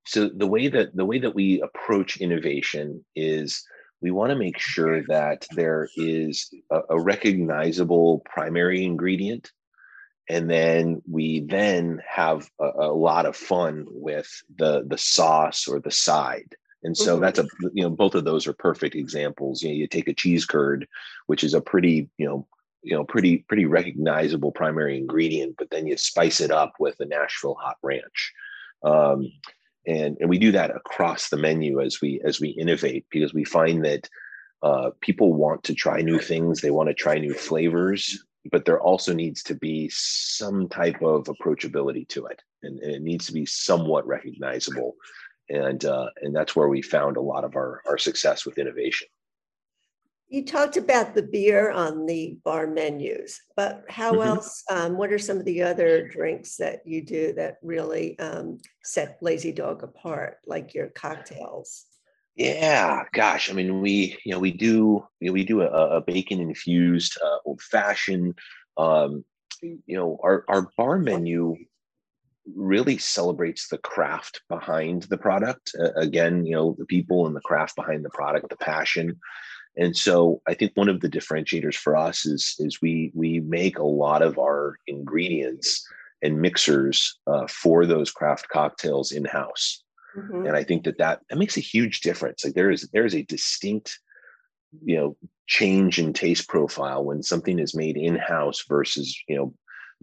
so 0.06 0.30
the 0.30 0.48
way 0.48 0.68
that 0.68 0.96
the 0.96 1.06
way 1.06 1.20
that 1.20 1.36
we 1.36 1.62
approach 1.62 2.18
innovation 2.18 3.06
is 3.16 3.66
we 4.04 4.12
want 4.12 4.30
to 4.30 4.36
make 4.36 4.60
sure 4.60 5.02
that 5.08 5.48
there 5.56 5.88
is 5.96 6.54
a, 6.70 6.82
a 6.90 7.00
recognizable 7.00 8.22
primary 8.26 8.84
ingredient 8.84 9.52
and 10.30 10.50
then 10.50 11.02
we 11.10 11.42
then 11.42 12.02
have 12.08 12.50
a, 12.60 12.66
a, 12.66 12.94
lot 12.94 13.26
of 13.26 13.36
fun 13.36 13.86
with 13.90 14.30
the 14.58 14.84
the 14.88 14.98
sauce 14.98 15.68
or 15.68 15.80
the 15.80 15.92
side. 15.92 16.56
And 16.84 16.98
so 16.98 17.14
mm-hmm. 17.14 17.24
that's 17.24 17.40
a 17.40 17.48
you 17.74 17.84
know 17.84 17.90
both 17.90 18.16
of 18.16 18.24
those 18.24 18.48
are 18.48 18.54
perfect 18.54 18.96
examples. 18.96 19.62
You 19.62 19.70
know 19.70 19.76
you 19.76 19.88
take 19.88 20.08
a 20.08 20.14
cheese 20.14 20.46
curd 20.46 20.88
which 21.28 21.44
is 21.44 21.54
a 21.54 21.62
pretty 21.62 22.10
you 22.18 22.26
know 22.26 22.48
you 22.84 22.96
know 22.96 23.04
pretty 23.04 23.40
pretty 23.48 23.66
recognizable 23.66 24.52
primary 24.52 24.98
ingredient 24.98 25.56
but 25.58 25.70
then 25.70 25.88
you 25.88 25.96
spice 25.98 26.42
it 26.42 26.52
up 26.52 26.74
with 26.80 27.00
a 27.00 27.06
nashville 27.06 27.58
hot 27.60 27.78
ranch. 27.82 28.34
Um, 28.84 29.32
and 29.88 30.18
and 30.20 30.30
we 30.30 30.38
do 30.38 30.52
that 30.52 30.76
across 30.76 31.30
the 31.30 31.38
menu 31.38 31.82
as 31.82 32.02
we 32.02 32.22
as 32.24 32.40
we 32.40 32.50
innovate 32.50 33.06
because 33.10 33.34
we 33.34 33.44
find 33.44 33.84
that 33.86 34.10
uh, 34.62 34.92
people 35.02 35.34
want 35.34 35.64
to 35.64 35.74
try 35.74 36.02
new 36.02 36.20
things 36.20 36.62
they 36.62 36.72
want 36.72 36.88
to 36.88 36.94
try 36.94 37.18
new 37.18 37.34
flavors 37.34 38.24
but 38.52 38.66
there 38.66 38.80
also 38.80 39.14
needs 39.14 39.44
to 39.44 39.56
be 39.56 39.90
some 39.92 40.68
type 40.70 41.02
of 41.02 41.26
approachability 41.26 42.08
to 42.08 42.26
it 42.26 42.42
and, 42.64 42.80
and 42.80 42.96
it 42.96 43.02
needs 43.02 43.26
to 43.26 43.34
be 43.34 43.46
somewhat 43.46 44.08
recognizable 44.08 44.96
and 45.50 45.86
uh, 45.86 46.08
and 46.22 46.36
that's 46.36 46.56
where 46.56 46.68
we 46.68 46.82
found 46.82 47.18
a 47.18 47.22
lot 47.22 47.44
of 47.44 47.56
our 47.56 47.82
our 47.86 47.98
success 47.98 48.46
with 48.46 48.58
innovation. 48.58 49.08
You 50.34 50.44
talked 50.44 50.78
about 50.78 51.14
the 51.14 51.22
beer 51.22 51.70
on 51.70 52.08
the 52.08 52.40
bar 52.44 52.66
menus, 52.66 53.40
but 53.56 53.86
how 53.88 54.14
mm-hmm. 54.14 54.30
else? 54.30 54.64
Um, 54.68 54.98
what 54.98 55.12
are 55.12 55.20
some 55.20 55.38
of 55.38 55.46
the 55.46 55.62
other 55.62 56.08
drinks 56.08 56.58
that 56.58 56.82
you 56.88 57.06
do 57.06 57.34
that 57.34 57.58
really 57.62 58.18
um, 58.18 58.58
set 58.84 59.20
Lazy 59.22 59.52
Dog 59.52 59.84
apart, 59.84 60.40
like 60.48 60.74
your 60.74 60.88
cocktails? 60.88 61.86
Yeah, 62.36 63.04
gosh, 63.14 63.52
I 63.52 63.54
mean, 63.54 63.80
we 63.80 64.18
you 64.26 64.32
know 64.32 64.40
we 64.40 64.50
do 64.50 65.06
you 65.20 65.28
know, 65.28 65.34
we 65.34 65.44
do 65.44 65.62
a, 65.62 65.68
a 65.68 66.02
bacon 66.02 66.40
infused 66.40 67.16
uh, 67.24 67.38
old 67.46 67.62
fashioned. 67.62 68.36
Um, 68.76 69.24
you 69.62 69.96
know, 69.96 70.18
our 70.24 70.46
our 70.48 70.72
bar 70.76 70.98
menu 70.98 71.58
really 72.56 72.98
celebrates 72.98 73.68
the 73.68 73.78
craft 73.78 74.42
behind 74.50 75.04
the 75.04 75.18
product. 75.20 75.76
Uh, 75.80 75.92
again, 75.96 76.44
you 76.44 76.56
know, 76.56 76.76
the 76.80 76.88
people 76.88 77.28
and 77.28 77.36
the 77.36 77.42
craft 77.42 77.76
behind 77.76 78.04
the 78.04 78.10
product, 78.10 78.50
the 78.50 78.58
passion. 78.58 79.20
And 79.76 79.96
so 79.96 80.42
I 80.48 80.54
think 80.54 80.74
one 80.76 80.90
of 80.90 81.02
the 81.02 81.10
differentiators 81.10 81.76
for 81.76 81.96
us 81.96 82.26
is 82.26 82.56
is 82.60 82.82
we 82.82 83.12
we 83.14 83.40
make 83.40 83.80
a 83.80 83.86
lot 83.86 84.22
of 84.22 84.38
our 84.38 84.78
ingredients 84.88 85.86
and 86.22 86.40
mixers 86.40 87.20
uh, 87.28 87.48
for 87.48 87.86
those 87.86 88.12
craft 88.12 88.48
cocktails 88.50 89.12
in 89.12 89.26
house. 89.26 89.84
Mm-hmm. 90.16 90.46
And 90.46 90.56
I 90.56 90.64
think 90.64 90.84
that, 90.84 90.98
that 91.00 91.22
that 91.30 91.38
makes 91.38 91.58
a 91.58 91.62
huge 91.62 92.02
difference. 92.02 92.46
Like 92.46 92.54
there 92.54 92.72
is 92.72 92.88
there 92.94 93.06
is 93.06 93.16
a 93.16 93.24
distinct 93.24 94.00
you 94.84 94.96
know 94.96 95.18
change 95.48 96.00
in 96.00 96.14
taste 96.14 96.48
profile 96.48 97.04
when 97.04 97.22
something 97.22 97.60
is 97.60 97.76
made 97.76 97.98
in 97.98 98.16
house 98.16 98.64
versus 98.68 99.16
you 99.28 99.36
know 99.36 99.54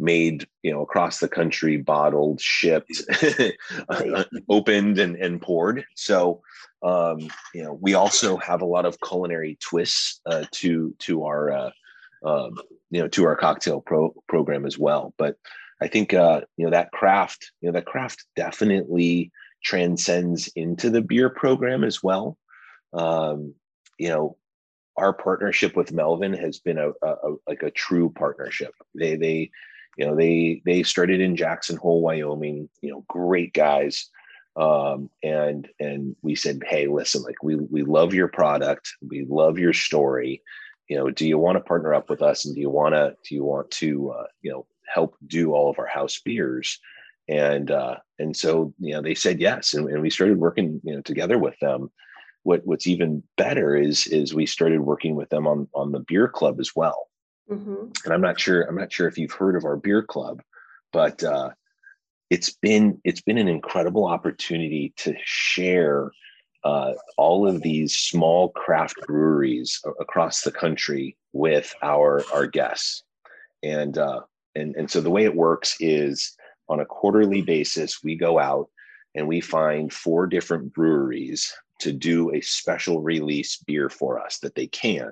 made 0.01 0.47
you 0.63 0.73
know 0.73 0.83
across 0.83 1.21
the 1.21 1.29
country 1.29 1.77
bottled 1.77 2.41
shipped 2.41 3.03
opened 4.49 4.99
and, 4.99 5.17
and 5.17 5.41
poured. 5.41 5.85
So 5.95 6.43
um, 6.83 7.29
you 7.55 7.63
know 7.63 7.79
we 7.81 7.95
also 7.95 8.37
have 8.39 8.63
a 8.63 8.67
lot 8.67 8.87
of 8.87 9.01
culinary 9.01 9.59
twists 9.61 10.21
uh, 10.27 10.45
to 10.53 10.95
to 11.01 11.25
our 11.25 11.53
uh, 11.53 11.71
um, 12.25 12.55
you 12.91 13.01
know 13.01 13.09
to 13.09 13.25
our 13.25 13.37
cocktail 13.37 13.81
pro- 13.81 14.15
program 14.29 14.67
as 14.67 14.79
well. 14.79 15.15
But 15.17 15.37
i 15.83 15.89
think 15.89 16.13
uh, 16.13 16.43
you 16.57 16.65
know 16.65 16.71
that 16.71 16.93
craft 16.93 17.53
you 17.61 17.69
know 17.69 17.73
that 17.73 17.87
craft 17.87 18.25
definitely 18.37 19.31
transcends 19.63 20.49
into 20.57 20.91
the 20.91 21.03
beer 21.03 21.31
program 21.31 21.85
as 21.85 22.03
well. 22.03 22.39
Um, 22.93 23.55
you 23.99 24.09
know 24.09 24.37
our 24.97 25.13
partnership 25.15 25.77
with 25.77 25.93
Melvin 25.93 26.35
has 26.35 26.59
been 26.59 26.79
a, 26.79 26.91
a, 27.03 27.09
a, 27.09 27.37
like 27.47 27.63
a 27.63 27.71
true 27.71 28.11
partnership. 28.11 28.75
They 28.95 29.17
they 29.17 29.51
you 29.97 30.07
know 30.07 30.15
they 30.15 30.63
they 30.65 30.83
started 30.83 31.21
in 31.21 31.37
jackson 31.37 31.77
hole 31.77 32.01
wyoming 32.01 32.69
you 32.81 32.91
know 32.91 33.05
great 33.09 33.53
guys. 33.53 34.09
Um, 34.57 35.09
and 35.23 35.69
and 35.79 36.17
we 36.23 36.35
said 36.35 36.61
hey 36.67 36.87
listen 36.87 37.23
like 37.23 37.43
we 37.43 37.57
we 37.57 37.83
love 37.83 38.13
your 38.13 38.29
product. 38.29 38.93
We 39.01 39.25
love 39.29 39.59
your 39.59 39.73
story. 39.73 40.43
You 40.89 40.97
know 40.97 41.11
do 41.11 41.27
you 41.27 41.39
want 41.39 41.57
to 41.57 41.65
partner 41.65 41.95
up 41.95 42.11
with 42.11 42.21
us? 42.21 42.45
And 42.45 42.55
do 42.55 42.61
you 42.61 42.71
want 42.71 42.95
to 42.95 43.15
do 43.29 43.35
you 43.35 43.45
want 43.45 43.71
to 43.73 44.11
uh, 44.11 44.27
you 44.43 44.51
know 44.51 44.67
help 44.93 45.17
do 45.27 45.53
all 45.55 45.71
of 45.71 45.79
our 45.79 45.87
house 45.87 46.21
beers? 46.25 46.79
And 47.29 47.71
uh, 47.71 47.97
and 48.19 48.37
so 48.37 48.75
you 48.81 48.93
know 48.93 49.03
they 49.03 49.15
said 49.15 49.41
yes. 49.41 49.73
And, 49.73 49.89
and 49.89 50.03
we 50.03 50.11
started 50.11 50.39
working 50.39 50.81
you 50.83 50.97
know 50.97 51.03
together 51.03 51.39
with 51.39 51.59
them. 51.61 51.91
What 52.43 52.63
what's 52.65 52.89
even 52.89 53.23
better 53.37 53.77
is 53.77 54.09
is 54.09 54.35
we 54.35 54.47
started 54.47 54.81
working 54.81 55.15
with 55.15 55.29
them 55.29 55.47
on 55.47 55.69
on 55.75 55.93
the 55.93 56.01
beer 56.01 56.27
club 56.27 56.59
as 56.59 56.73
well 56.75 57.10
Mm-hmm. 57.51 57.87
And 58.05 58.15
I'm 58.15 58.21
not 58.21 58.39
sure. 58.39 58.63
I'm 58.63 58.77
not 58.77 58.93
sure 58.93 59.09
if 59.09 59.19
you've 59.19 59.33
heard 59.33 59.57
of 59.57 59.65
our 59.65 59.77
beer 59.77 60.03
club, 60.03 60.41
but 60.93 61.23
uh, 61.25 61.51
it's 62.31 62.51
been 62.51 63.01
it's 63.05 63.21
been 63.21 63.39
an 63.39 63.49
incredible 63.49 64.07
opportunity 64.07 64.95
to 64.99 65.15
share 65.25 66.13
uh, 66.63 66.93
all 67.17 67.49
of 67.49 67.63
these 67.63 67.97
small 67.97 68.51
craft 68.51 68.95
breweries 69.07 69.81
across 69.99 70.43
the 70.43 70.53
country 70.53 71.17
with 71.33 71.75
our 71.83 72.25
our 72.33 72.47
guests. 72.47 73.03
And 73.65 73.99
uh, 73.99 74.21
and 74.55 74.77
and 74.77 74.89
so 74.89 75.01
the 75.01 75.11
way 75.11 75.25
it 75.25 75.35
works 75.35 75.77
is 75.81 76.37
on 76.69 76.79
a 76.79 76.87
quarterly 76.87 77.43
basis, 77.43 78.03
we 78.05 78.15
go 78.15 78.39
out 78.39 78.69
and 79.17 79.27
we 79.27 79.41
find 79.41 79.93
four 79.93 80.29
different 80.29 80.73
breweries 80.73 81.53
to 81.81 81.93
do 81.93 82.33
a 82.33 82.41
special 82.43 83.03
release 83.03 83.57
beer 83.57 83.89
for 83.89 84.21
us 84.21 84.39
that 84.39 84.55
they 84.55 84.69
can 84.69 85.11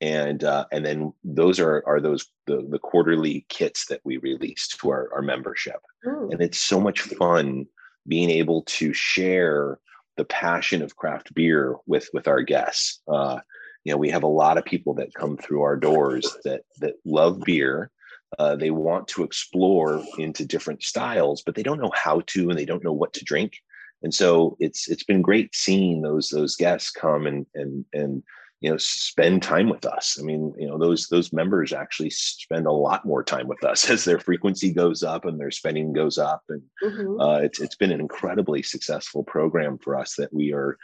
and 0.00 0.44
uh, 0.44 0.64
and 0.72 0.84
then 0.84 1.12
those 1.24 1.60
are 1.60 1.82
are 1.86 2.00
those 2.00 2.26
the, 2.46 2.66
the 2.70 2.78
quarterly 2.78 3.44
kits 3.48 3.86
that 3.86 4.00
we 4.04 4.16
release 4.18 4.68
to 4.68 4.90
our, 4.90 5.10
our 5.14 5.22
membership. 5.22 5.80
Ooh. 6.06 6.30
and 6.30 6.40
it's 6.40 6.58
so 6.58 6.80
much 6.80 7.00
fun 7.00 7.66
being 8.08 8.30
able 8.30 8.62
to 8.62 8.92
share 8.94 9.78
the 10.16 10.24
passion 10.24 10.82
of 10.82 10.96
craft 10.96 11.34
beer 11.34 11.76
with 11.86 12.08
with 12.12 12.28
our 12.28 12.42
guests. 12.42 13.00
Uh, 13.08 13.40
you 13.84 13.92
know 13.92 13.98
we 13.98 14.10
have 14.10 14.22
a 14.22 14.28
lot 14.28 14.58
of 14.58 14.64
people 14.64 14.94
that 14.94 15.14
come 15.14 15.36
through 15.36 15.62
our 15.62 15.76
doors 15.76 16.36
that 16.44 16.62
that 16.80 16.94
love 17.04 17.40
beer. 17.44 17.90
Uh, 18.38 18.54
they 18.54 18.70
want 18.70 19.08
to 19.08 19.24
explore 19.24 20.04
into 20.16 20.46
different 20.46 20.84
styles 20.84 21.42
but 21.42 21.56
they 21.56 21.64
don't 21.64 21.80
know 21.80 21.90
how 21.92 22.22
to 22.28 22.48
and 22.48 22.56
they 22.56 22.64
don't 22.64 22.84
know 22.84 22.92
what 22.92 23.12
to 23.12 23.24
drink. 23.24 23.54
And 24.02 24.14
so 24.14 24.56
it's 24.60 24.88
it's 24.88 25.04
been 25.04 25.20
great 25.20 25.54
seeing 25.54 26.00
those 26.00 26.30
those 26.30 26.56
guests 26.56 26.90
come 26.90 27.26
and 27.26 27.44
and 27.54 27.84
and 27.92 28.22
you 28.60 28.70
know 28.70 28.76
spend 28.78 29.42
time 29.42 29.68
with 29.68 29.84
us. 29.86 30.18
I 30.20 30.22
mean 30.22 30.52
you 30.58 30.68
know 30.68 30.78
those 30.78 31.08
those 31.08 31.32
members 31.32 31.72
actually 31.72 32.10
spend 32.10 32.66
a 32.66 32.72
lot 32.72 33.04
more 33.04 33.24
time 33.24 33.48
with 33.48 33.64
us 33.64 33.88
as 33.90 34.04
their 34.04 34.20
frequency 34.20 34.72
goes 34.72 35.02
up 35.02 35.24
and 35.24 35.40
their 35.40 35.50
spending 35.50 35.92
goes 35.92 36.18
up. 36.18 36.42
And 36.48 36.62
mm-hmm. 36.82 37.20
uh, 37.20 37.38
it's, 37.38 37.60
it's 37.60 37.76
been 37.76 37.92
an 37.92 38.00
incredibly 38.00 38.62
successful 38.62 39.24
program 39.24 39.78
for 39.78 39.98
us 39.98 40.14
that 40.16 40.32
we 40.32 40.52
are 40.52 40.76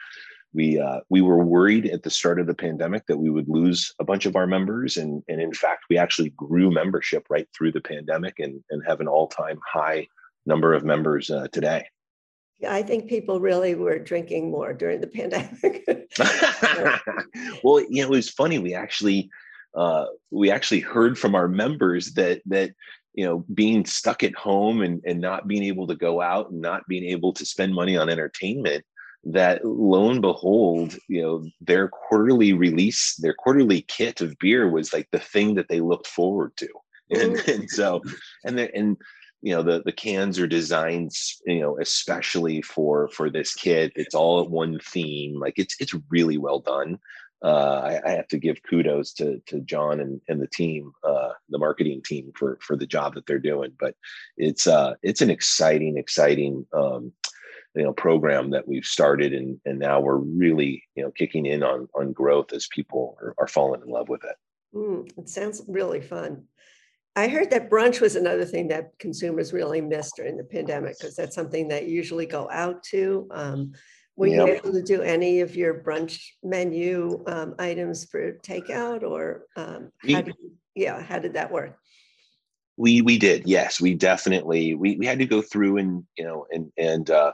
we 0.54 0.78
uh, 0.78 1.00
we 1.10 1.20
were 1.20 1.44
worried 1.44 1.86
at 1.86 2.02
the 2.02 2.10
start 2.10 2.40
of 2.40 2.46
the 2.46 2.54
pandemic 2.54 3.06
that 3.06 3.18
we 3.18 3.30
would 3.30 3.48
lose 3.48 3.92
a 4.00 4.04
bunch 4.04 4.24
of 4.26 4.36
our 4.36 4.46
members. 4.46 4.96
And 4.96 5.22
and 5.28 5.40
in 5.40 5.52
fact 5.52 5.84
we 5.90 5.98
actually 5.98 6.30
grew 6.30 6.70
membership 6.70 7.26
right 7.28 7.48
through 7.56 7.72
the 7.72 7.80
pandemic 7.80 8.38
and 8.38 8.62
and 8.70 8.82
have 8.86 9.00
an 9.00 9.08
all-time 9.08 9.58
high 9.70 10.08
number 10.46 10.72
of 10.72 10.84
members 10.84 11.30
uh, 11.30 11.48
today 11.52 11.84
I 12.66 12.82
think 12.82 13.08
people 13.08 13.40
really 13.40 13.74
were 13.74 13.98
drinking 13.98 14.50
more 14.50 14.72
during 14.72 15.00
the 15.00 15.06
pandemic. 15.18 15.84
well, 17.62 17.80
you 17.80 18.02
know, 18.02 18.04
it 18.04 18.10
was 18.10 18.30
funny. 18.30 18.58
We 18.58 18.74
actually, 18.74 19.30
uh, 19.74 20.06
we 20.30 20.50
actually 20.50 20.80
heard 20.80 21.18
from 21.18 21.34
our 21.34 21.48
members 21.48 22.12
that 22.14 22.42
that 22.46 22.70
you 23.14 23.24
know 23.24 23.44
being 23.52 23.84
stuck 23.84 24.22
at 24.22 24.34
home 24.34 24.82
and, 24.82 25.02
and 25.04 25.20
not 25.20 25.48
being 25.48 25.64
able 25.64 25.86
to 25.88 25.96
go 25.96 26.20
out 26.20 26.50
and 26.50 26.60
not 26.60 26.86
being 26.88 27.04
able 27.04 27.32
to 27.34 27.44
spend 27.44 27.74
money 27.74 27.96
on 27.96 28.08
entertainment 28.08 28.84
that 29.24 29.64
lo 29.64 30.10
and 30.10 30.22
behold 30.22 30.96
you 31.08 31.20
know 31.20 31.44
their 31.60 31.88
quarterly 31.88 32.52
release 32.52 33.16
their 33.16 33.34
quarterly 33.34 33.82
kit 33.88 34.20
of 34.20 34.38
beer 34.38 34.70
was 34.70 34.92
like 34.92 35.08
the 35.10 35.18
thing 35.18 35.54
that 35.54 35.66
they 35.68 35.80
looked 35.80 36.06
forward 36.06 36.52
to 36.56 36.68
and, 37.10 37.36
and 37.48 37.70
so 37.70 38.00
and 38.44 38.58
the, 38.58 38.72
and 38.74 38.96
you 39.42 39.54
know 39.54 39.62
the 39.62 39.82
the 39.84 39.92
cans 39.92 40.38
are 40.38 40.46
designed 40.46 41.12
you 41.44 41.60
know 41.60 41.78
especially 41.80 42.62
for 42.62 43.08
for 43.08 43.30
this 43.30 43.54
kit 43.54 43.92
it's 43.96 44.14
all 44.14 44.46
one 44.48 44.78
theme 44.80 45.38
like 45.38 45.54
it's 45.56 45.76
it's 45.80 45.94
really 46.10 46.38
well 46.38 46.60
done 46.60 46.98
uh, 47.44 47.80
I, 47.84 48.08
I, 48.08 48.10
have 48.12 48.28
to 48.28 48.38
give 48.38 48.62
kudos 48.62 49.12
to 49.14 49.40
to 49.46 49.60
John 49.60 50.00
and, 50.00 50.20
and 50.26 50.40
the 50.40 50.48
team, 50.48 50.92
uh, 51.04 51.32
the 51.50 51.58
marketing 51.58 52.02
team 52.02 52.32
for 52.34 52.58
for 52.62 52.76
the 52.76 52.86
job 52.86 53.14
that 53.14 53.26
they're 53.26 53.38
doing. 53.38 53.72
But 53.78 53.94
it's 54.38 54.66
uh, 54.66 54.94
it's 55.02 55.20
an 55.20 55.30
exciting, 55.30 55.98
exciting 55.98 56.66
um, 56.72 57.12
you 57.74 57.82
know 57.82 57.92
program 57.92 58.50
that 58.50 58.66
we've 58.66 58.86
started, 58.86 59.34
and 59.34 59.60
and 59.66 59.78
now 59.78 60.00
we're 60.00 60.16
really 60.16 60.82
you 60.94 61.04
know 61.04 61.10
kicking 61.10 61.44
in 61.44 61.62
on 61.62 61.88
on 61.94 62.12
growth 62.12 62.52
as 62.54 62.68
people 62.68 63.18
are, 63.20 63.34
are 63.38 63.48
falling 63.48 63.82
in 63.82 63.88
love 63.88 64.08
with 64.08 64.24
it. 64.24 64.36
Mm, 64.74 65.10
it 65.18 65.28
sounds 65.28 65.62
really 65.68 66.00
fun. 66.00 66.44
I 67.16 67.28
heard 67.28 67.50
that 67.50 67.70
brunch 67.70 68.02
was 68.02 68.14
another 68.14 68.44
thing 68.44 68.68
that 68.68 68.98
consumers 68.98 69.54
really 69.54 69.80
missed 69.80 70.16
during 70.16 70.36
the 70.36 70.44
pandemic 70.44 70.98
because 70.98 71.16
that's 71.16 71.34
something 71.34 71.66
that 71.68 71.88
usually 71.88 72.26
go 72.26 72.48
out 72.52 72.82
to. 72.84 73.26
Um, 73.30 73.72
were 74.16 74.26
you 74.26 74.46
able 74.46 74.72
to 74.72 74.82
do 74.82 75.02
any 75.02 75.40
of 75.40 75.56
your 75.56 75.82
brunch 75.82 76.20
menu 76.42 77.22
um, 77.26 77.54
items 77.58 78.04
for 78.04 78.32
takeout 78.38 79.02
or 79.02 79.46
um, 79.56 79.90
how 80.10 80.22
did, 80.22 80.34
yeah, 80.74 81.02
how 81.02 81.18
did 81.18 81.34
that 81.34 81.50
work? 81.50 81.78
We 82.76 83.00
we 83.00 83.18
did, 83.18 83.46
yes, 83.46 83.80
we 83.80 83.94
definitely 83.94 84.74
we 84.74 84.96
we 84.96 85.06
had 85.06 85.18
to 85.18 85.26
go 85.26 85.40
through 85.40 85.78
and 85.78 86.04
you 86.18 86.24
know 86.24 86.46
and 86.50 86.70
and 86.76 87.10
uh, 87.10 87.32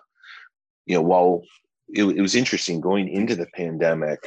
you 0.87 0.95
know 0.95 1.03
while 1.03 1.42
it, 1.88 2.05
it 2.05 2.21
was 2.21 2.37
interesting 2.37 2.81
going 2.81 3.09
into 3.09 3.35
the 3.35 3.47
pandemic, 3.55 4.21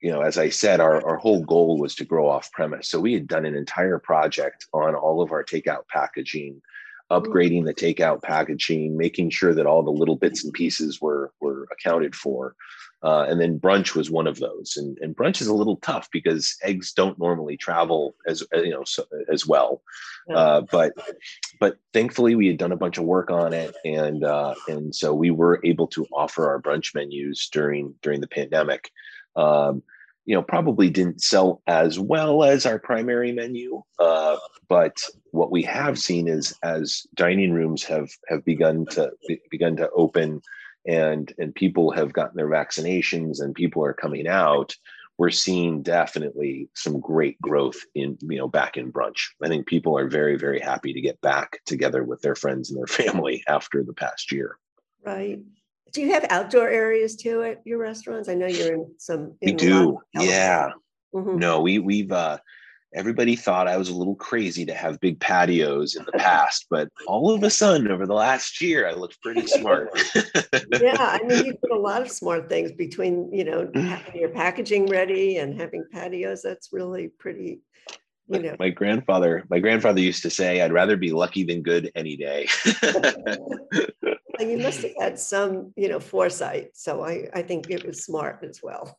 you 0.00 0.10
know, 0.10 0.20
as 0.20 0.38
I 0.38 0.48
said, 0.48 0.80
our, 0.80 1.04
our 1.06 1.16
whole 1.16 1.44
goal 1.44 1.78
was 1.78 1.94
to 1.96 2.04
grow 2.04 2.28
off 2.28 2.52
premise. 2.52 2.88
So 2.88 3.00
we 3.00 3.12
had 3.12 3.26
done 3.26 3.44
an 3.44 3.56
entire 3.56 3.98
project 3.98 4.66
on 4.72 4.94
all 4.94 5.20
of 5.20 5.32
our 5.32 5.44
takeout 5.44 5.88
packaging 5.88 6.60
upgrading 7.10 7.64
the 7.64 7.74
takeout 7.74 8.22
packaging, 8.22 8.96
making 8.96 9.30
sure 9.30 9.54
that 9.54 9.66
all 9.66 9.82
the 9.82 9.90
little 9.90 10.16
bits 10.16 10.44
and 10.44 10.52
pieces 10.52 11.00
were 11.00 11.32
were 11.40 11.66
accounted 11.72 12.14
for. 12.14 12.54
Uh, 13.02 13.24
and 13.28 13.40
then 13.40 13.60
brunch 13.60 13.94
was 13.94 14.10
one 14.10 14.26
of 14.26 14.40
those. 14.40 14.76
And, 14.76 14.98
and 14.98 15.16
brunch 15.16 15.40
is 15.40 15.46
a 15.46 15.54
little 15.54 15.76
tough 15.76 16.08
because 16.10 16.56
eggs 16.64 16.92
don't 16.92 17.16
normally 17.16 17.56
travel 17.56 18.16
as 18.26 18.42
uh, 18.54 18.60
you 18.60 18.70
know 18.70 18.84
so, 18.84 19.04
as 19.32 19.46
well. 19.46 19.82
Uh, 20.34 20.62
but 20.70 20.92
but 21.60 21.78
thankfully 21.94 22.34
we 22.34 22.48
had 22.48 22.58
done 22.58 22.72
a 22.72 22.76
bunch 22.76 22.98
of 22.98 23.04
work 23.04 23.30
on 23.30 23.52
it, 23.54 23.74
and 23.84 24.24
uh, 24.24 24.54
and 24.68 24.94
so 24.94 25.14
we 25.14 25.30
were 25.30 25.60
able 25.64 25.86
to 25.86 26.06
offer 26.12 26.48
our 26.48 26.60
brunch 26.60 26.94
menus 26.94 27.48
during 27.50 27.94
during 28.02 28.20
the 28.20 28.28
pandemic. 28.28 28.90
Um, 29.38 29.82
you 30.28 30.34
know 30.34 30.42
probably 30.42 30.90
didn't 30.90 31.22
sell 31.22 31.62
as 31.66 31.98
well 31.98 32.44
as 32.44 32.66
our 32.66 32.78
primary 32.78 33.32
menu 33.32 33.82
uh, 33.98 34.36
but 34.68 34.98
what 35.30 35.50
we 35.50 35.62
have 35.62 35.98
seen 35.98 36.28
is 36.28 36.54
as 36.62 37.06
dining 37.14 37.52
rooms 37.52 37.82
have 37.82 38.10
have 38.28 38.44
begun 38.44 38.84
to 38.90 39.10
begun 39.50 39.74
to 39.76 39.88
open 39.96 40.42
and 40.86 41.32
and 41.38 41.54
people 41.54 41.90
have 41.90 42.12
gotten 42.12 42.36
their 42.36 42.50
vaccinations 42.50 43.40
and 43.40 43.54
people 43.54 43.82
are 43.82 43.94
coming 43.94 44.28
out 44.28 44.76
we're 45.16 45.30
seeing 45.30 45.82
definitely 45.82 46.68
some 46.74 47.00
great 47.00 47.40
growth 47.40 47.78
in 47.94 48.18
you 48.20 48.38
know 48.38 48.48
back 48.48 48.76
in 48.76 48.92
brunch. 48.92 49.30
I 49.42 49.48
think 49.48 49.66
people 49.66 49.98
are 49.98 50.08
very 50.08 50.36
very 50.36 50.60
happy 50.60 50.92
to 50.92 51.00
get 51.00 51.20
back 51.22 51.58
together 51.64 52.04
with 52.04 52.20
their 52.20 52.36
friends 52.36 52.70
and 52.70 52.78
their 52.78 52.86
family 53.04 53.42
after 53.48 53.82
the 53.82 53.94
past 53.94 54.30
year. 54.30 54.58
Right 55.04 55.40
do 55.92 56.00
you 56.00 56.12
have 56.12 56.26
outdoor 56.30 56.68
areas 56.68 57.16
too 57.16 57.42
at 57.42 57.60
your 57.64 57.78
restaurants? 57.78 58.28
I 58.28 58.34
know 58.34 58.46
you're 58.46 58.74
in 58.74 58.94
some. 58.98 59.36
In 59.40 59.50
we 59.50 59.52
do. 59.52 59.98
Yeah. 60.14 60.70
Mm-hmm. 61.14 61.38
No, 61.38 61.60
we 61.60 61.78
we've 61.78 62.12
uh 62.12 62.38
everybody 62.94 63.36
thought 63.36 63.68
I 63.68 63.76
was 63.76 63.88
a 63.88 63.94
little 63.94 64.14
crazy 64.14 64.64
to 64.66 64.74
have 64.74 65.00
big 65.00 65.20
patios 65.20 65.94
in 65.94 66.04
the 66.04 66.12
past, 66.12 66.66
but 66.70 66.88
all 67.06 67.34
of 67.34 67.42
a 67.42 67.50
sudden 67.50 67.90
over 67.90 68.06
the 68.06 68.14
last 68.14 68.60
year 68.60 68.88
I 68.88 68.92
looked 68.92 69.20
pretty 69.20 69.46
smart. 69.46 69.90
yeah, 70.80 70.96
I 70.98 71.20
mean 71.24 71.44
you 71.44 71.54
put 71.54 71.70
a 71.70 71.78
lot 71.78 72.02
of 72.02 72.10
smart 72.10 72.48
things 72.48 72.72
between, 72.72 73.32
you 73.32 73.44
know, 73.44 73.70
having 73.74 74.20
your 74.20 74.30
packaging 74.30 74.86
ready 74.86 75.38
and 75.38 75.58
having 75.60 75.84
patios. 75.92 76.42
That's 76.42 76.70
really 76.72 77.08
pretty 77.18 77.60
you 78.28 78.42
know. 78.42 78.56
My 78.58 78.70
grandfather, 78.70 79.44
my 79.48 79.58
grandfather 79.58 80.00
used 80.00 80.22
to 80.22 80.30
say, 80.30 80.60
I'd 80.60 80.72
rather 80.72 80.96
be 80.96 81.12
lucky 81.12 81.44
than 81.44 81.62
good 81.62 81.90
any 81.94 82.16
day. 82.16 82.48
you 84.40 84.58
must 84.58 84.82
have 84.82 84.92
had 84.98 85.18
some, 85.18 85.72
you 85.76 85.88
know, 85.88 86.00
foresight. 86.00 86.70
So 86.74 87.04
I, 87.04 87.28
I 87.32 87.42
think 87.42 87.70
it 87.70 87.86
was 87.86 88.04
smart 88.04 88.44
as 88.48 88.60
well. 88.62 88.98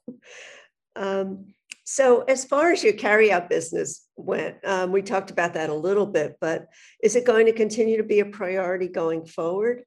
Um, 0.96 1.54
so 1.84 2.22
as 2.22 2.46
far 2.46 2.72
as 2.72 2.84
your 2.84 2.94
carryout 2.94 3.50
business 3.50 4.08
went, 4.16 4.58
um, 4.66 4.92
we 4.92 5.02
talked 5.02 5.32
about 5.32 5.54
that 5.56 5.70
a 5.70 5.74
little 5.74 6.06
bit, 6.06 6.38
but 6.40 6.68
is 7.02 7.16
it 7.16 7.26
going 7.26 7.48
to 7.48 7.54
continue 7.54 7.98
to 7.98 8.04
be 8.04 8.20
a 8.20 8.26
priority 8.26 8.88
going 8.88 9.26
forward? 9.26 9.84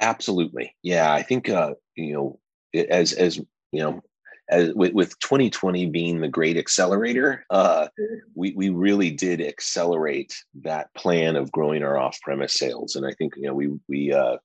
Absolutely. 0.00 0.74
Yeah, 0.82 1.12
I 1.12 1.22
think 1.22 1.48
uh, 1.48 1.74
you 1.96 2.12
know, 2.12 2.40
as 2.74 3.12
as 3.14 3.38
you 3.38 3.80
know, 3.80 4.02
as 4.48 4.72
with, 4.74 4.92
with 4.92 5.18
2020 5.20 5.86
being 5.86 6.20
the 6.20 6.28
great 6.28 6.56
accelerator, 6.56 7.44
uh, 7.50 7.88
we, 8.34 8.52
we 8.52 8.68
really 8.68 9.10
did 9.10 9.40
accelerate 9.40 10.36
that 10.62 10.92
plan 10.94 11.36
of 11.36 11.52
growing 11.52 11.82
our 11.82 11.98
off-premise 11.98 12.58
sales. 12.58 12.96
And 12.96 13.06
I 13.06 13.12
think, 13.12 13.34
you 13.36 13.44
know, 13.44 13.54
we, 13.54 13.70
we, 13.88 14.12
uh, 14.12 14.36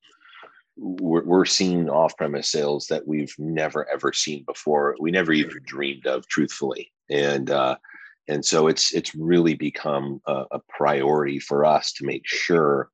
we're, 0.76 1.24
we're 1.24 1.44
seeing 1.44 1.90
off-premise 1.90 2.50
sales 2.50 2.86
that 2.86 3.06
we've 3.06 3.34
never 3.38 3.88
ever 3.90 4.12
seen 4.12 4.44
before. 4.44 4.96
We 4.98 5.10
never 5.10 5.32
even 5.32 5.60
dreamed 5.64 6.06
of, 6.06 6.26
truthfully. 6.28 6.92
And, 7.10 7.50
uh, 7.50 7.76
and 8.28 8.44
so 8.44 8.68
it's, 8.68 8.94
it's 8.94 9.14
really 9.14 9.54
become 9.54 10.22
a, 10.26 10.44
a 10.52 10.60
priority 10.68 11.40
for 11.40 11.66
us 11.66 11.92
to 11.94 12.06
make 12.06 12.26
sure 12.26 12.90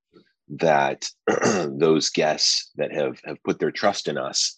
that 0.48 1.08
those 1.66 2.10
guests 2.10 2.70
that 2.76 2.92
have, 2.92 3.20
have 3.24 3.42
put 3.44 3.58
their 3.58 3.70
trust 3.70 4.08
in 4.08 4.18
us 4.18 4.56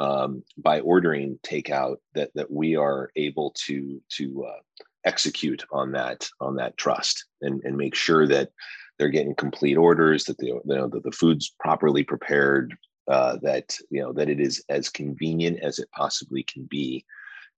um, 0.00 0.42
by 0.56 0.80
ordering 0.80 1.38
takeout 1.42 1.96
that 2.14 2.30
that 2.34 2.50
we 2.50 2.74
are 2.74 3.10
able 3.16 3.52
to 3.66 4.00
to 4.08 4.46
uh, 4.46 4.84
execute 5.04 5.62
on 5.70 5.92
that 5.92 6.26
on 6.40 6.56
that 6.56 6.76
trust 6.76 7.26
and 7.42 7.60
and 7.64 7.76
make 7.76 7.94
sure 7.94 8.26
that 8.26 8.50
they're 8.98 9.08
getting 9.08 9.34
complete 9.34 9.76
orders 9.76 10.24
that 10.24 10.38
the 10.38 10.46
you 10.46 10.62
know 10.64 10.88
that 10.88 11.04
the 11.04 11.12
food's 11.12 11.54
properly 11.60 12.02
prepared 12.02 12.74
uh, 13.08 13.36
that 13.42 13.76
you 13.90 14.02
know 14.02 14.12
that 14.12 14.30
it 14.30 14.40
is 14.40 14.64
as 14.70 14.88
convenient 14.88 15.60
as 15.60 15.78
it 15.78 15.90
possibly 15.92 16.42
can 16.44 16.64
be 16.64 17.04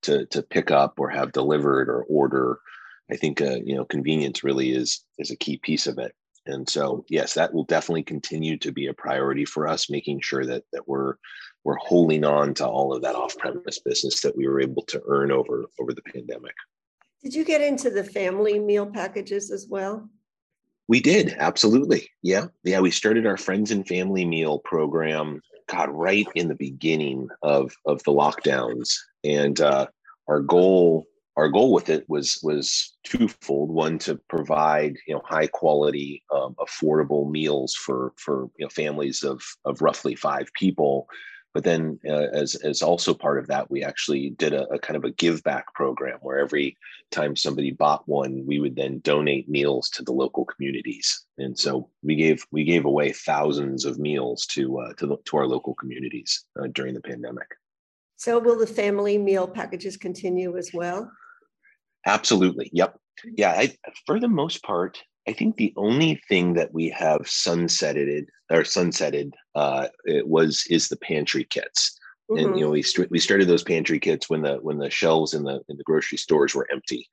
to 0.01 0.25
to 0.27 0.41
pick 0.41 0.69
up 0.69 0.99
or 0.99 1.09
have 1.09 1.31
delivered 1.31 1.89
or 1.89 2.03
order. 2.03 2.59
I 3.09 3.15
think 3.15 3.41
uh, 3.41 3.59
you 3.63 3.75
know 3.75 3.85
convenience 3.85 4.43
really 4.43 4.71
is 4.71 5.05
is 5.17 5.31
a 5.31 5.37
key 5.37 5.57
piece 5.57 5.87
of 5.87 5.97
it. 5.97 6.13
And 6.45 6.67
so 6.69 7.05
yes 7.07 7.35
that 7.35 7.53
will 7.53 7.63
definitely 7.63 8.03
continue 8.03 8.57
to 8.57 8.71
be 8.73 8.87
a 8.87 8.93
priority 8.93 9.45
for 9.45 9.65
us 9.65 9.89
making 9.89 10.19
sure 10.19 10.45
that 10.45 10.63
that 10.73 10.87
we're 10.89 11.15
we're 11.63 11.77
holding 11.77 12.23
on 12.23 12.53
to 12.55 12.67
all 12.67 12.93
of 12.93 13.01
that 13.01 13.15
off-premise 13.15 13.79
business 13.79 14.21
that 14.21 14.35
we 14.35 14.47
were 14.47 14.61
able 14.61 14.83
to 14.83 15.01
earn 15.07 15.31
over 15.31 15.65
over 15.79 15.93
the 15.93 16.01
pandemic. 16.01 16.55
Did 17.21 17.33
you 17.33 17.45
get 17.45 17.61
into 17.61 17.89
the 17.89 18.03
family 18.03 18.59
meal 18.59 18.85
packages 18.85 19.49
as 19.49 19.67
well? 19.69 20.09
We 20.89 20.99
did, 20.99 21.35
absolutely. 21.39 22.09
Yeah. 22.21 22.47
Yeah. 22.63 22.81
We 22.81 22.91
started 22.91 23.25
our 23.25 23.37
friends 23.37 23.71
and 23.71 23.87
family 23.87 24.25
meal 24.25 24.59
program, 24.59 25.41
God, 25.67 25.89
right 25.89 26.27
in 26.35 26.49
the 26.49 26.55
beginning 26.55 27.29
of, 27.41 27.73
of 27.85 28.03
the 28.03 28.11
lockdowns. 28.11 28.93
And 29.23 29.61
uh, 29.61 29.87
our 30.27 30.41
goal, 30.41 31.07
our 31.37 31.47
goal 31.47 31.71
with 31.71 31.89
it 31.89 32.03
was 32.09 32.39
was 32.43 32.95
twofold. 33.05 33.71
One 33.71 33.97
to 33.99 34.19
provide, 34.29 34.97
you 35.07 35.15
know, 35.15 35.21
high 35.25 35.47
quality, 35.47 36.21
um, 36.31 36.55
affordable 36.59 37.31
meals 37.31 37.73
for 37.73 38.13
for 38.17 38.49
you 38.57 38.65
know 38.65 38.69
families 38.69 39.23
of 39.23 39.41
of 39.65 39.81
roughly 39.81 40.15
five 40.15 40.51
people 40.53 41.07
but 41.53 41.63
then 41.63 41.99
uh, 42.07 42.27
as 42.33 42.55
as 42.55 42.81
also 42.81 43.13
part 43.13 43.37
of 43.37 43.47
that 43.47 43.69
we 43.69 43.83
actually 43.83 44.31
did 44.31 44.53
a, 44.53 44.67
a, 44.69 44.79
kind 44.79 44.97
of 44.97 45.03
a 45.03 45.11
give 45.11 45.43
back 45.43 45.73
program 45.73 46.17
where 46.21 46.39
every 46.39 46.75
time 47.11 47.35
somebody 47.35 47.71
bought 47.71 48.07
one 48.07 48.43
we 48.45 48.59
would 48.59 48.75
then 48.75 48.99
donate 48.99 49.47
meals 49.47 49.89
to 49.89 50.03
the 50.03 50.11
local 50.11 50.45
communities. 50.45 51.25
And 51.37 51.57
so 51.57 51.89
we 52.01 52.15
gave 52.15 52.45
we 52.51 52.63
gave 52.63 52.85
away 52.85 53.11
thousands 53.11 53.85
of 53.85 53.99
meals 53.99 54.45
to 54.47 54.79
uh, 54.79 54.93
to, 54.93 55.07
the, 55.07 55.17
to 55.25 55.37
our 55.37 55.47
local 55.47 55.75
communities 55.75 56.45
uh, 56.59 56.67
during 56.73 56.93
the 56.93 57.01
pandemic. 57.01 57.47
So 58.17 58.39
will 58.39 58.57
the 58.57 58.67
family 58.67 59.17
meal 59.17 59.47
packages 59.47 59.97
continue 59.97 60.57
as 60.57 60.71
well? 60.73 61.11
Absolutely. 62.05 62.69
Yep. 62.73 62.97
Yeah 63.37 63.51
I, 63.51 63.75
for 64.05 64.19
the 64.19 64.27
most 64.27 64.63
part 64.63 65.01
I 65.27 65.33
think 65.33 65.55
the 65.55 65.73
only 65.77 66.21
thing 66.27 66.53
that 66.53 66.73
we 66.73 66.89
have 66.89 67.21
sunsetted 67.21 68.25
or 68.51 68.61
sunsetted 68.61 69.31
uh, 69.55 69.87
it 70.05 70.27
was 70.27 70.65
is 70.69 70.89
the 70.89 70.97
pantry 70.97 71.45
kits. 71.45 71.97
Mm-hmm. 72.29 72.45
And 72.45 72.59
you 72.59 72.65
know, 72.65 72.71
we 72.71 72.81
st- 72.81 73.11
we 73.11 73.19
started 73.19 73.47
those 73.47 73.63
pantry 73.63 73.99
kits 73.99 74.29
when 74.29 74.41
the 74.41 74.55
when 74.57 74.77
the 74.77 74.89
shelves 74.89 75.33
in 75.33 75.43
the 75.43 75.61
in 75.69 75.77
the 75.77 75.83
grocery 75.83 76.17
stores 76.17 76.53
were 76.53 76.69
empty. 76.71 77.07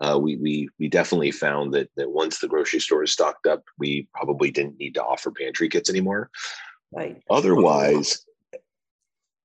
Uh, 0.00 0.18
we 0.20 0.36
we 0.36 0.68
we 0.78 0.88
definitely 0.88 1.30
found 1.30 1.72
that 1.74 1.88
that 1.96 2.10
once 2.10 2.38
the 2.38 2.48
grocery 2.48 2.80
stores 2.80 3.12
stocked 3.12 3.46
up, 3.46 3.62
we 3.78 4.08
probably 4.14 4.50
didn't 4.50 4.78
need 4.78 4.94
to 4.94 5.04
offer 5.04 5.30
pantry 5.30 5.68
kits 5.68 5.90
anymore. 5.90 6.30
Right. 6.92 7.22
Otherwise, 7.30 8.24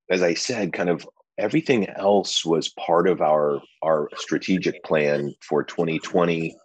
as 0.10 0.21
I 0.21 0.34
said, 0.34 0.73
kind 0.73 0.89
of 0.89 1.08
everything 1.38 1.88
else 1.89 2.43
was 2.43 2.69
part 2.69 3.08
of 3.08 3.21
our 3.21 3.62
our 3.84 4.10
strategic 4.15 4.84
plan 4.84 5.34
for 5.41 5.63
2020 5.63 6.56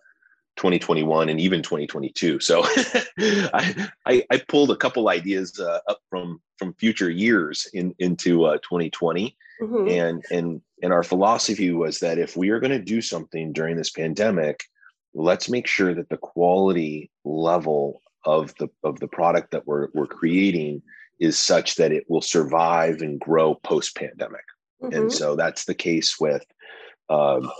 2021 0.57 1.29
and 1.29 1.41
even 1.41 1.63
2022 1.63 2.39
so 2.41 2.63
I, 3.19 3.89
I, 4.07 4.25
I 4.31 4.39
pulled 4.49 4.71
a 4.71 4.77
couple 4.77 5.09
ideas 5.09 5.59
uh, 5.59 5.81
up 5.89 6.01
from 6.11 6.41
from 6.59 6.75
future 6.75 7.11
years 7.11 7.67
in 7.73 7.95
into 7.99 8.45
uh, 8.45 8.59
2020 8.59 9.37
mm-hmm. 9.61 9.89
and 9.89 10.25
and 10.31 10.61
and 10.83 10.93
our 10.93 11.03
philosophy 11.03 11.73
was 11.73 12.01
that 12.01 12.19
if 12.19 12.37
we 12.37 12.51
are 12.51 12.61
going 12.61 12.73
to 12.73 12.79
do 12.79 13.01
something 13.01 13.53
during 13.53 13.77
this 13.77 13.91
pandemic 13.91 14.65
let's 15.15 15.49
make 15.49 15.67
sure 15.67 15.95
that 15.95 16.09
the 16.09 16.17
quality 16.19 17.11
level 17.25 18.03
of 18.25 18.55
the 18.59 18.69
of 18.85 19.01
the 19.01 19.09
product 19.09 19.51
that 19.53 19.67
we're 19.67 19.89
we're 19.95 20.07
creating 20.07 20.83
is 21.19 21.39
such 21.39 21.77
that 21.77 21.93
it 21.93 22.05
will 22.09 22.21
survive 22.21 23.01
and 23.01 23.21
grow 23.21 23.55
post 23.55 23.97
pandemic 23.97 24.45
mm-hmm. 24.83 24.95
and 24.95 25.13
so 25.13 25.35
that's 25.35 25.65
the 25.65 25.75
case 25.75 26.21
with 26.21 26.45
um, 27.09 27.51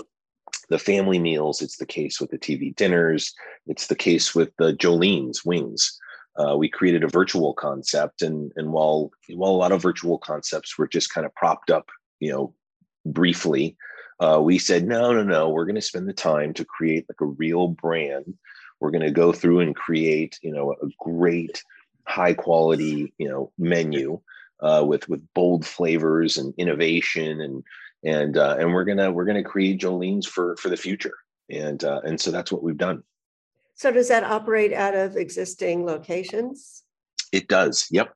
the 0.73 0.79
family 0.79 1.19
meals. 1.19 1.61
It's 1.61 1.77
the 1.77 1.87
case 1.87 2.19
with 2.21 2.31
the 2.31 2.39
TV 2.39 2.75
dinners. 2.75 3.35
It's 3.67 3.89
the 3.89 3.95
case 3.95 4.35
with 4.35 4.51
the 4.59 4.73
Jolene's 4.73 5.45
wings. 5.45 5.99
Uh, 6.37 6.57
we 6.57 6.69
created 6.69 7.05
a 7.05 7.09
virtual 7.09 7.53
concept, 7.53 8.23
and 8.23 8.51
and 8.57 8.73
while 8.73 9.11
while 9.29 9.51
a 9.51 9.63
lot 9.63 9.71
of 9.71 9.83
virtual 9.83 10.19
concepts 10.19 10.79
were 10.79 10.89
just 10.89 11.13
kind 11.13 11.27
of 11.27 11.35
propped 11.35 11.71
up, 11.71 11.91
you 12.21 12.33
know, 12.33 12.55
briefly, 13.05 13.77
uh, 14.19 14.41
we 14.43 14.59
said 14.59 14.89
no, 14.89 15.13
no, 15.13 15.23
no. 15.23 15.51
We're 15.51 15.67
going 15.67 15.75
to 15.75 15.83
spend 15.83 16.09
the 16.09 16.15
time 16.15 16.55
to 16.55 16.65
create 16.65 17.05
like 17.09 17.21
a 17.21 17.27
real 17.27 17.69
brand. 17.69 18.35
We're 18.81 18.93
going 18.93 19.05
to 19.05 19.11
go 19.11 19.31
through 19.33 19.61
and 19.61 19.77
create, 19.77 20.39
you 20.43 20.53
know, 20.53 20.73
a 20.73 20.87
great, 20.99 21.63
high 22.09 22.33
quality, 22.33 23.13
you 23.19 23.29
know, 23.29 23.53
menu 23.59 24.19
uh, 24.61 24.83
with 24.87 25.07
with 25.11 25.23
bold 25.35 25.67
flavors 25.67 26.39
and 26.39 26.55
innovation 26.57 27.43
and 27.43 27.63
and 28.05 28.37
uh, 28.37 28.57
and 28.59 28.73
we're 28.73 28.85
gonna 28.85 29.11
we're 29.11 29.25
gonna 29.25 29.45
create 29.45 29.81
Jolene's 29.81 30.27
for 30.27 30.57
for 30.57 30.69
the 30.69 30.77
future, 30.77 31.15
and 31.51 31.83
uh, 31.85 32.01
and 32.05 32.21
so 32.21 32.31
that's 32.31 32.51
what 32.51 32.63
we've 32.63 32.77
done. 32.77 33.03
So 33.75 33.91
does 33.91 34.09
that 34.09 34.25
operate 34.25 34.73
out 34.73 34.95
of 34.95 35.17
existing 35.17 35.87
locations? 35.87 36.85
It 37.33 37.49
does. 37.49 37.87
Yep. 37.91 38.15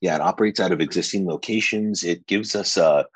Yeah, 0.00 0.16
it 0.16 0.20
operates 0.20 0.60
out 0.60 0.72
of 0.72 0.80
existing 0.80 1.26
locations. 1.26 2.04
It 2.04 2.26
gives 2.26 2.54
us 2.54 2.76
a 2.76 3.06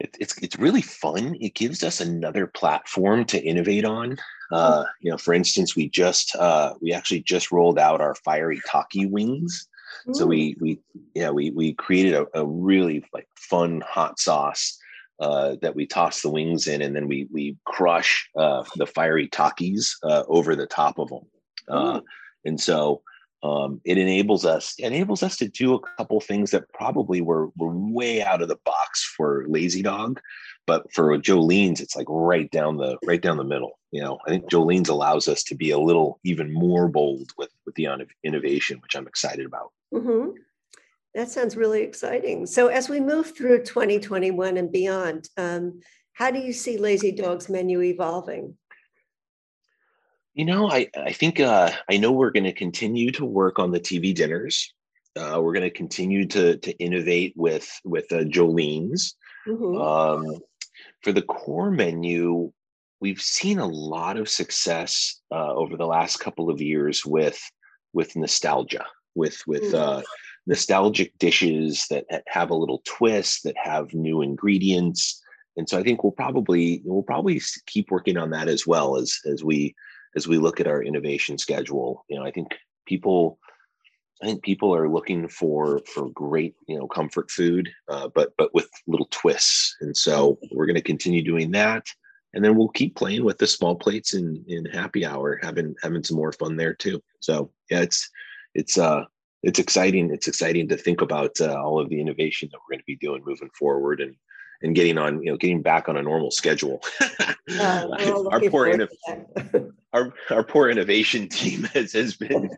it, 0.00 0.16
it's 0.18 0.36
it's 0.38 0.58
really 0.58 0.82
fun. 0.82 1.36
It 1.40 1.54
gives 1.54 1.84
us 1.84 2.00
another 2.00 2.46
platform 2.46 3.24
to 3.26 3.42
innovate 3.42 3.84
on. 3.84 4.18
Uh, 4.52 4.84
you 5.00 5.10
know, 5.10 5.18
for 5.18 5.32
instance, 5.32 5.76
we 5.76 5.88
just 5.88 6.34
uh, 6.36 6.74
we 6.80 6.92
actually 6.92 7.20
just 7.22 7.52
rolled 7.52 7.78
out 7.78 8.00
our 8.00 8.16
fiery 8.16 8.60
taki 8.66 9.06
wings. 9.06 9.68
So 10.12 10.24
we 10.24 10.56
we 10.60 10.80
yeah 11.14 11.30
we 11.30 11.50
we 11.50 11.74
created 11.74 12.14
a, 12.14 12.26
a 12.34 12.46
really 12.46 13.04
like 13.12 13.28
fun 13.36 13.82
hot 13.86 14.18
sauce 14.18 14.79
uh, 15.20 15.56
that 15.60 15.76
we 15.76 15.86
toss 15.86 16.22
the 16.22 16.30
wings 16.30 16.66
in, 16.66 16.82
and 16.82 16.96
then 16.96 17.06
we 17.06 17.28
we 17.30 17.56
crush 17.66 18.28
uh, 18.36 18.64
the 18.76 18.86
fiery 18.86 19.28
takis 19.28 19.94
uh, 20.02 20.24
over 20.28 20.56
the 20.56 20.66
top 20.66 20.98
of 20.98 21.08
them. 21.08 21.26
Uh, 21.68 22.00
and 22.44 22.60
so 22.60 23.02
um, 23.42 23.80
it 23.84 23.98
enables 23.98 24.44
us 24.44 24.74
enables 24.78 25.22
us 25.22 25.36
to 25.36 25.48
do 25.48 25.74
a 25.74 25.80
couple 25.96 26.20
things 26.20 26.50
that 26.50 26.72
probably 26.72 27.20
were 27.20 27.48
were 27.56 27.76
way 27.76 28.22
out 28.22 28.42
of 28.42 28.48
the 28.48 28.58
box 28.64 29.04
for 29.16 29.44
Lazy 29.46 29.82
Dog, 29.82 30.20
but 30.66 30.90
for 30.92 31.16
Jolene's, 31.18 31.80
it's 31.80 31.96
like 31.96 32.06
right 32.08 32.50
down 32.50 32.76
the 32.76 32.96
right 33.04 33.20
down 33.20 33.36
the 33.36 33.44
middle. 33.44 33.78
You 33.92 34.02
know, 34.02 34.18
I 34.26 34.30
think 34.30 34.50
Jolene's 34.50 34.88
allows 34.88 35.28
us 35.28 35.42
to 35.44 35.54
be 35.54 35.70
a 35.70 35.78
little 35.78 36.18
even 36.24 36.52
more 36.52 36.88
bold 36.88 37.30
with 37.36 37.50
with 37.66 37.74
the 37.74 37.88
innovation, 38.24 38.78
which 38.80 38.96
I'm 38.96 39.06
excited 39.06 39.46
about. 39.46 39.72
Mm-hmm. 39.92 40.30
That 41.14 41.28
sounds 41.28 41.56
really 41.56 41.82
exciting. 41.82 42.46
So, 42.46 42.68
as 42.68 42.88
we 42.88 43.00
move 43.00 43.36
through 43.36 43.64
2021 43.64 44.56
and 44.56 44.70
beyond, 44.70 45.28
um, 45.36 45.80
how 46.12 46.30
do 46.30 46.38
you 46.38 46.52
see 46.52 46.78
Lazy 46.78 47.12
Dog's 47.12 47.48
menu 47.48 47.82
evolving? 47.82 48.56
You 50.34 50.44
know, 50.44 50.70
I, 50.70 50.88
I 50.96 51.12
think 51.12 51.40
uh, 51.40 51.72
I 51.90 51.96
know 51.96 52.12
we're 52.12 52.30
going 52.30 52.44
to 52.44 52.52
continue 52.52 53.10
to 53.12 53.24
work 53.24 53.58
on 53.58 53.72
the 53.72 53.80
TV 53.80 54.14
dinners. 54.14 54.72
Uh, 55.16 55.40
we're 55.42 55.52
going 55.52 55.68
to 55.68 55.70
continue 55.70 56.26
to 56.26 56.56
to 56.58 56.72
innovate 56.78 57.34
with 57.36 57.68
with 57.84 58.10
uh, 58.12 58.18
Jolene's. 58.18 59.16
Mm-hmm. 59.48 59.76
Um, 59.80 60.38
for 61.02 61.12
the 61.12 61.22
core 61.22 61.72
menu, 61.72 62.52
we've 63.00 63.20
seen 63.20 63.58
a 63.58 63.66
lot 63.66 64.16
of 64.16 64.28
success 64.28 65.20
uh, 65.32 65.52
over 65.52 65.76
the 65.76 65.86
last 65.86 66.18
couple 66.18 66.50
of 66.50 66.60
years 66.60 67.04
with 67.04 67.40
with 67.92 68.14
nostalgia, 68.14 68.86
with 69.16 69.42
with 69.48 69.64
mm-hmm. 69.64 70.02
Nostalgic 70.50 71.16
dishes 71.18 71.86
that 71.90 72.04
have 72.26 72.50
a 72.50 72.56
little 72.56 72.82
twist, 72.84 73.44
that 73.44 73.56
have 73.56 73.94
new 73.94 74.20
ingredients. 74.20 75.22
And 75.56 75.68
so 75.68 75.78
I 75.78 75.84
think 75.84 76.02
we'll 76.02 76.10
probably 76.10 76.82
we'll 76.84 77.04
probably 77.04 77.40
keep 77.66 77.92
working 77.92 78.18
on 78.18 78.30
that 78.30 78.48
as 78.48 78.66
well 78.66 78.96
as 78.96 79.16
as 79.24 79.44
we 79.44 79.76
as 80.16 80.26
we 80.26 80.38
look 80.38 80.58
at 80.58 80.66
our 80.66 80.82
innovation 80.82 81.38
schedule. 81.38 82.04
You 82.10 82.18
know, 82.18 82.24
I 82.24 82.32
think 82.32 82.48
people 82.84 83.38
I 84.20 84.26
think 84.26 84.42
people 84.42 84.74
are 84.74 84.88
looking 84.88 85.28
for 85.28 85.82
for 85.94 86.10
great, 86.10 86.56
you 86.66 86.76
know, 86.76 86.88
comfort 86.88 87.30
food, 87.30 87.70
uh, 87.88 88.08
but 88.12 88.32
but 88.36 88.52
with 88.52 88.68
little 88.88 89.08
twists. 89.12 89.76
And 89.80 89.96
so 89.96 90.36
we're 90.50 90.66
going 90.66 90.74
to 90.74 90.92
continue 90.92 91.22
doing 91.22 91.52
that, 91.52 91.86
and 92.34 92.44
then 92.44 92.56
we'll 92.56 92.70
keep 92.80 92.96
playing 92.96 93.24
with 93.24 93.38
the 93.38 93.46
small 93.46 93.76
plates 93.76 94.14
in 94.14 94.44
in 94.48 94.64
happy 94.64 95.06
hour, 95.06 95.38
having 95.40 95.76
having 95.80 96.02
some 96.02 96.16
more 96.16 96.32
fun 96.32 96.56
there 96.56 96.74
too. 96.74 97.00
So 97.20 97.52
yeah, 97.70 97.82
it's 97.82 98.10
it's 98.56 98.78
uh 98.78 99.04
it's 99.42 99.58
exciting. 99.58 100.10
It's 100.12 100.28
exciting 100.28 100.68
to 100.68 100.76
think 100.76 101.00
about 101.00 101.40
uh, 101.40 101.54
all 101.54 101.80
of 101.80 101.88
the 101.88 102.00
innovation 102.00 102.48
that 102.52 102.58
we're 102.58 102.74
going 102.74 102.80
to 102.80 102.86
be 102.86 102.96
doing 102.96 103.22
moving 103.24 103.50
forward 103.58 104.00
and 104.00 104.14
and 104.62 104.74
getting 104.74 104.98
on, 104.98 105.22
you 105.22 105.30
know, 105.30 105.38
getting 105.38 105.62
back 105.62 105.88
on 105.88 105.96
a 105.96 106.02
normal 106.02 106.30
schedule. 106.30 106.82
uh, 107.00 107.88
our 108.30 108.40
poor 108.40 108.66
inno- 108.66 109.72
our 109.92 110.12
our 110.30 110.44
poor 110.44 110.68
innovation 110.68 111.28
team 111.28 111.62
has, 111.74 111.92
has 111.92 112.16
been 112.16 112.50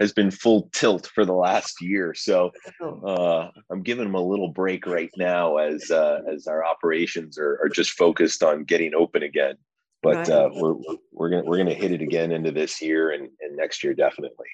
has 0.00 0.12
been 0.12 0.30
full 0.30 0.70
tilt 0.72 1.06
for 1.14 1.24
the 1.24 1.34
last 1.34 1.80
year. 1.80 2.14
So 2.14 2.52
uh, 2.82 3.48
I'm 3.70 3.82
giving 3.82 4.04
them 4.04 4.14
a 4.14 4.22
little 4.22 4.48
break 4.48 4.86
right 4.86 5.10
now 5.16 5.58
as 5.58 5.90
uh, 5.90 6.20
as 6.32 6.46
our 6.46 6.64
operations 6.64 7.38
are, 7.38 7.58
are 7.62 7.68
just 7.68 7.92
focused 7.92 8.42
on 8.42 8.64
getting 8.64 8.94
open 8.94 9.22
again. 9.22 9.56
But 10.02 10.30
uh, 10.30 10.48
we're 10.54 10.76
we're 11.12 11.30
gonna 11.30 11.44
we're 11.44 11.58
gonna 11.58 11.74
hit 11.74 11.92
it 11.92 12.00
again 12.00 12.32
into 12.32 12.52
this 12.52 12.80
year 12.80 13.10
and, 13.10 13.28
and 13.40 13.56
next 13.56 13.84
year 13.84 13.92
definitely. 13.92 14.48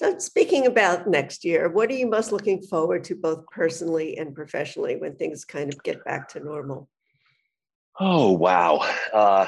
So, 0.00 0.18
speaking 0.18 0.64
about 0.64 1.06
next 1.06 1.44
year, 1.44 1.68
what 1.68 1.90
are 1.90 1.94
you 1.94 2.06
most 2.06 2.32
looking 2.32 2.62
forward 2.62 3.04
to, 3.04 3.14
both 3.14 3.44
personally 3.48 4.16
and 4.16 4.34
professionally, 4.34 4.96
when 4.96 5.14
things 5.14 5.44
kind 5.44 5.70
of 5.70 5.82
get 5.82 6.02
back 6.06 6.26
to 6.30 6.40
normal? 6.40 6.88
Oh, 8.00 8.32
wow. 8.32 8.78
Uh, 9.12 9.44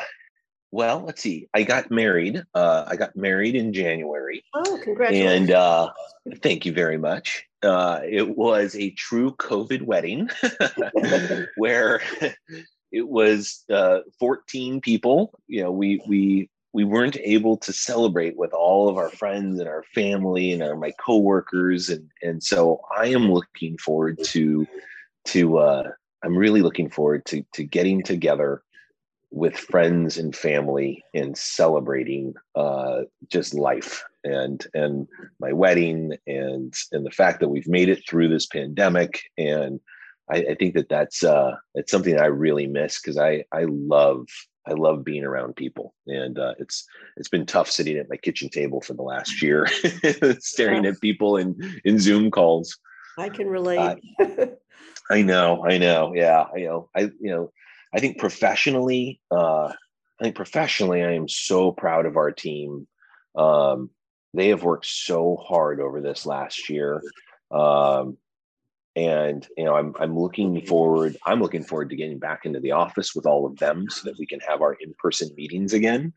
well, 0.70 1.04
let's 1.06 1.22
see. 1.22 1.48
I 1.54 1.62
got 1.62 1.90
married. 1.90 2.44
Uh, 2.54 2.84
I 2.86 2.96
got 2.96 3.16
married 3.16 3.54
in 3.54 3.72
January. 3.72 4.44
Oh, 4.52 4.78
congratulations. 4.84 5.48
And 5.48 5.50
uh, 5.52 5.90
thank 6.42 6.66
you 6.66 6.74
very 6.74 6.98
much. 6.98 7.46
Uh, 7.62 8.00
it 8.06 8.36
was 8.36 8.76
a 8.76 8.90
true 8.90 9.34
COVID 9.36 9.80
wedding 9.80 10.28
where 11.56 12.02
it 12.92 13.08
was 13.08 13.64
uh, 13.72 14.00
14 14.20 14.82
people. 14.82 15.32
You 15.46 15.62
know, 15.62 15.72
we, 15.72 16.02
we 16.06 16.50
we 16.72 16.84
weren't 16.84 17.18
able 17.22 17.56
to 17.58 17.72
celebrate 17.72 18.36
with 18.36 18.52
all 18.52 18.88
of 18.88 18.96
our 18.96 19.10
friends 19.10 19.60
and 19.60 19.68
our 19.68 19.84
family 19.94 20.52
and 20.52 20.62
our 20.62 20.76
my 20.76 20.92
coworkers 20.92 21.88
and 21.88 22.10
and 22.22 22.42
so 22.42 22.80
I 22.94 23.06
am 23.08 23.30
looking 23.32 23.78
forward 23.78 24.18
to 24.24 24.66
to 25.26 25.58
uh, 25.58 25.90
I'm 26.24 26.36
really 26.36 26.62
looking 26.62 26.90
forward 26.90 27.24
to 27.26 27.44
to 27.54 27.64
getting 27.64 28.02
together 28.02 28.62
with 29.30 29.56
friends 29.56 30.18
and 30.18 30.36
family 30.36 31.02
and 31.14 31.36
celebrating 31.36 32.34
uh, 32.54 33.02
just 33.28 33.54
life 33.54 34.04
and 34.24 34.66
and 34.74 35.08
my 35.40 35.52
wedding 35.52 36.12
and 36.26 36.74
and 36.92 37.04
the 37.04 37.10
fact 37.10 37.40
that 37.40 37.48
we've 37.48 37.68
made 37.68 37.88
it 37.88 38.02
through 38.08 38.28
this 38.28 38.46
pandemic. 38.46 39.22
And 39.38 39.80
I, 40.30 40.36
I 40.50 40.54
think 40.54 40.74
that 40.74 40.88
that's 40.88 41.24
uh, 41.24 41.56
it's 41.74 41.90
something 41.90 42.14
that 42.14 42.22
I 42.22 42.28
really 42.28 42.66
miss 42.66 43.00
because 43.00 43.18
I 43.18 43.44
I 43.52 43.64
love 43.68 44.26
I 44.66 44.72
love 44.72 45.04
being 45.04 45.24
around 45.24 45.56
people, 45.56 45.94
and 46.06 46.38
uh, 46.38 46.54
it's 46.58 46.86
it's 47.16 47.28
been 47.28 47.46
tough 47.46 47.70
sitting 47.70 47.96
at 47.96 48.08
my 48.08 48.16
kitchen 48.16 48.48
table 48.48 48.80
for 48.80 48.94
the 48.94 49.02
last 49.02 49.42
year, 49.42 49.66
staring 50.38 50.86
at 50.86 51.00
people 51.00 51.36
in 51.36 51.80
in 51.84 51.98
Zoom 51.98 52.30
calls. 52.30 52.78
I 53.18 53.28
can 53.28 53.48
relate. 53.48 54.00
Uh, 54.20 54.46
I 55.10 55.22
know, 55.22 55.64
I 55.66 55.78
know, 55.78 56.12
yeah, 56.14 56.46
I 56.54 56.60
know, 56.60 56.88
I 56.94 57.00
you 57.00 57.30
know, 57.30 57.52
I 57.92 58.00
think 58.00 58.18
professionally, 58.18 59.20
uh, 59.30 59.66
I 60.20 60.22
think 60.22 60.36
professionally, 60.36 61.02
I 61.02 61.12
am 61.12 61.28
so 61.28 61.72
proud 61.72 62.06
of 62.06 62.16
our 62.16 62.30
team. 62.30 62.86
Um, 63.34 63.90
they 64.34 64.48
have 64.48 64.62
worked 64.62 64.86
so 64.86 65.36
hard 65.36 65.80
over 65.80 66.00
this 66.00 66.24
last 66.24 66.70
year. 66.70 67.02
Um, 67.50 68.16
and 68.94 69.46
you 69.56 69.64
know 69.64 69.74
I'm 69.74 69.94
I'm 69.98 70.18
looking 70.18 70.60
forward 70.66 71.16
I'm 71.24 71.40
looking 71.40 71.64
forward 71.64 71.90
to 71.90 71.96
getting 71.96 72.18
back 72.18 72.44
into 72.44 72.60
the 72.60 72.72
office 72.72 73.14
with 73.14 73.26
all 73.26 73.46
of 73.46 73.58
them 73.58 73.88
so 73.88 74.04
that 74.04 74.18
we 74.18 74.26
can 74.26 74.40
have 74.40 74.60
our 74.60 74.74
in-person 74.74 75.30
meetings 75.36 75.72
again. 75.72 76.12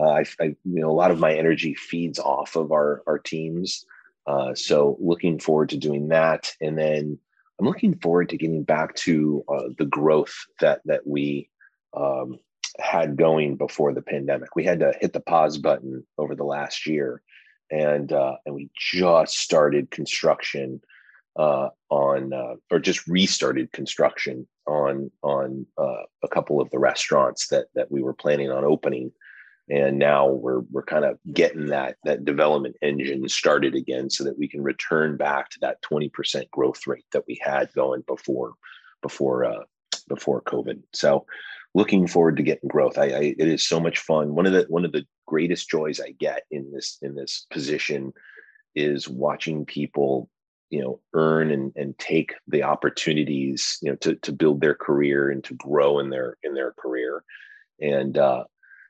Uh, 0.00 0.10
I, 0.10 0.24
I, 0.40 0.44
you 0.44 0.80
know 0.80 0.90
a 0.90 0.92
lot 0.92 1.10
of 1.10 1.18
my 1.18 1.34
energy 1.34 1.74
feeds 1.74 2.18
off 2.18 2.56
of 2.56 2.72
our 2.72 3.02
our 3.06 3.18
teams, 3.18 3.84
uh, 4.26 4.54
so 4.54 4.96
looking 5.00 5.38
forward 5.38 5.68
to 5.70 5.76
doing 5.76 6.08
that, 6.08 6.52
and 6.60 6.78
then 6.78 7.18
I'm 7.60 7.66
looking 7.66 7.96
forward 7.98 8.30
to 8.30 8.36
getting 8.36 8.64
back 8.64 8.94
to 8.96 9.44
uh, 9.48 9.68
the 9.78 9.84
growth 9.84 10.34
that 10.60 10.80
that 10.86 11.06
we 11.06 11.50
um, 11.94 12.38
had 12.80 13.16
going 13.16 13.56
before 13.56 13.92
the 13.92 14.02
pandemic. 14.02 14.56
We 14.56 14.64
had 14.64 14.80
to 14.80 14.94
hit 15.00 15.12
the 15.12 15.20
pause 15.20 15.58
button 15.58 16.04
over 16.18 16.34
the 16.34 16.44
last 16.44 16.86
year, 16.86 17.22
and 17.70 18.12
uh, 18.12 18.36
and 18.46 18.54
we 18.54 18.70
just 18.76 19.38
started 19.38 19.90
construction 19.90 20.80
uh, 21.36 21.68
on 21.90 22.32
uh, 22.32 22.54
or 22.70 22.78
just 22.78 23.06
restarted 23.06 23.72
construction 23.72 24.46
on 24.66 25.10
on 25.22 25.66
uh, 25.78 26.02
a 26.22 26.28
couple 26.28 26.60
of 26.60 26.70
the 26.70 26.78
restaurants 26.78 27.48
that 27.48 27.66
that 27.74 27.90
we 27.90 28.02
were 28.02 28.14
planning 28.14 28.50
on 28.50 28.64
opening. 28.64 29.12
And 29.70 29.98
now 29.98 30.28
we're 30.28 30.60
we're 30.70 30.84
kind 30.84 31.04
of 31.04 31.18
getting 31.32 31.66
that 31.66 31.96
that 32.04 32.24
development 32.24 32.76
engine 32.82 33.28
started 33.28 33.74
again 33.74 34.10
so 34.10 34.24
that 34.24 34.38
we 34.38 34.48
can 34.48 34.62
return 34.62 35.16
back 35.16 35.50
to 35.50 35.58
that 35.62 35.82
20% 35.82 36.50
growth 36.50 36.86
rate 36.86 37.06
that 37.12 37.24
we 37.26 37.40
had 37.42 37.72
going 37.72 38.02
before 38.06 38.52
before 39.02 39.44
uh, 39.44 39.64
before 40.06 40.42
covid. 40.42 40.82
So 40.92 41.26
looking 41.74 42.06
forward 42.06 42.36
to 42.36 42.42
getting 42.42 42.68
growth. 42.68 42.98
I, 42.98 43.06
I 43.06 43.34
it 43.38 43.48
is 43.48 43.66
so 43.66 43.80
much 43.80 43.98
fun. 43.98 44.34
One 44.34 44.46
of 44.46 44.52
the 44.52 44.66
one 44.68 44.84
of 44.84 44.92
the 44.92 45.06
greatest 45.26 45.70
joys 45.70 46.00
i 46.00 46.10
get 46.20 46.42
in 46.50 46.70
this 46.70 46.98
in 47.00 47.14
this 47.14 47.46
position 47.50 48.12
is 48.74 49.08
watching 49.08 49.64
people 49.64 50.28
you 50.74 50.82
know 50.82 51.00
earn 51.14 51.52
and, 51.52 51.72
and 51.76 51.96
take 52.00 52.34
the 52.48 52.64
opportunities 52.64 53.78
you 53.80 53.90
know 53.90 53.96
to, 53.96 54.16
to 54.16 54.32
build 54.32 54.60
their 54.60 54.74
career 54.74 55.30
and 55.30 55.44
to 55.44 55.54
grow 55.54 56.00
in 56.00 56.10
their 56.10 56.36
in 56.42 56.54
their 56.54 56.72
career. 56.72 57.22
And 57.80 58.18
uh, 58.18 58.44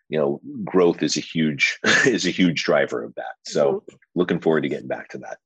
you 0.08 0.18
know 0.18 0.40
growth 0.64 1.02
is 1.02 1.18
a 1.18 1.20
huge 1.20 1.78
is 2.06 2.26
a 2.26 2.30
huge 2.30 2.64
driver 2.64 3.04
of 3.04 3.14
that. 3.16 3.34
So 3.44 3.64
mm-hmm. 3.72 3.96
looking 4.14 4.40
forward 4.40 4.62
to 4.62 4.70
getting 4.70 4.88
back 4.88 5.10
to 5.10 5.18
that. 5.18 5.36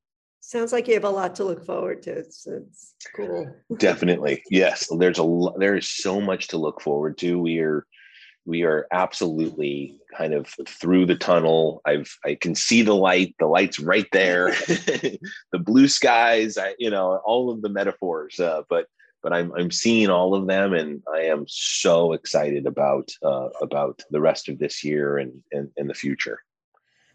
Sounds 0.40 0.72
like 0.72 0.86
you 0.86 0.94
have 0.94 1.04
a 1.04 1.10
lot 1.10 1.34
to 1.34 1.44
look 1.44 1.66
forward 1.66 2.02
to. 2.04 2.12
It's, 2.12 2.46
it's 2.46 2.94
cool. 3.14 3.52
Definitely. 3.76 4.42
Yes. 4.50 4.88
There's 4.96 5.18
a 5.18 5.48
there 5.58 5.76
is 5.76 5.90
so 5.90 6.20
much 6.20 6.48
to 6.48 6.56
look 6.56 6.80
forward 6.80 7.18
to. 7.18 7.38
We 7.38 7.58
are 7.58 7.84
we 8.48 8.62
are 8.62 8.86
absolutely 8.90 9.94
kind 10.16 10.32
of 10.32 10.48
through 10.66 11.04
the 11.04 11.14
tunnel. 11.14 11.82
I've 11.84 12.10
i 12.24 12.34
can 12.34 12.54
see 12.54 12.82
the 12.82 12.94
light 12.94 13.34
the 13.38 13.46
light's 13.46 13.78
right 13.78 14.08
there. 14.12 14.48
The 15.52 15.58
blue 15.58 15.88
skies 15.88 16.56
i 16.58 16.74
you 16.78 16.90
know 16.90 17.20
all 17.24 17.50
of 17.50 17.62
the 17.62 17.68
metaphors 17.68 18.40
uh, 18.40 18.62
but 18.68 18.86
but 19.22 19.32
i'm 19.32 19.52
i'm 19.58 19.70
seeing 19.70 20.08
all 20.08 20.34
of 20.34 20.46
them 20.46 20.72
and 20.72 21.02
i 21.14 21.20
am 21.20 21.44
so 21.48 22.12
excited 22.12 22.66
about 22.66 23.08
uh, 23.22 23.48
about 23.60 24.02
the 24.10 24.20
rest 24.20 24.48
of 24.48 24.58
this 24.58 24.82
year 24.82 25.18
and 25.18 25.32
and, 25.52 25.70
and 25.76 25.90
the 25.90 25.94
future. 25.94 26.38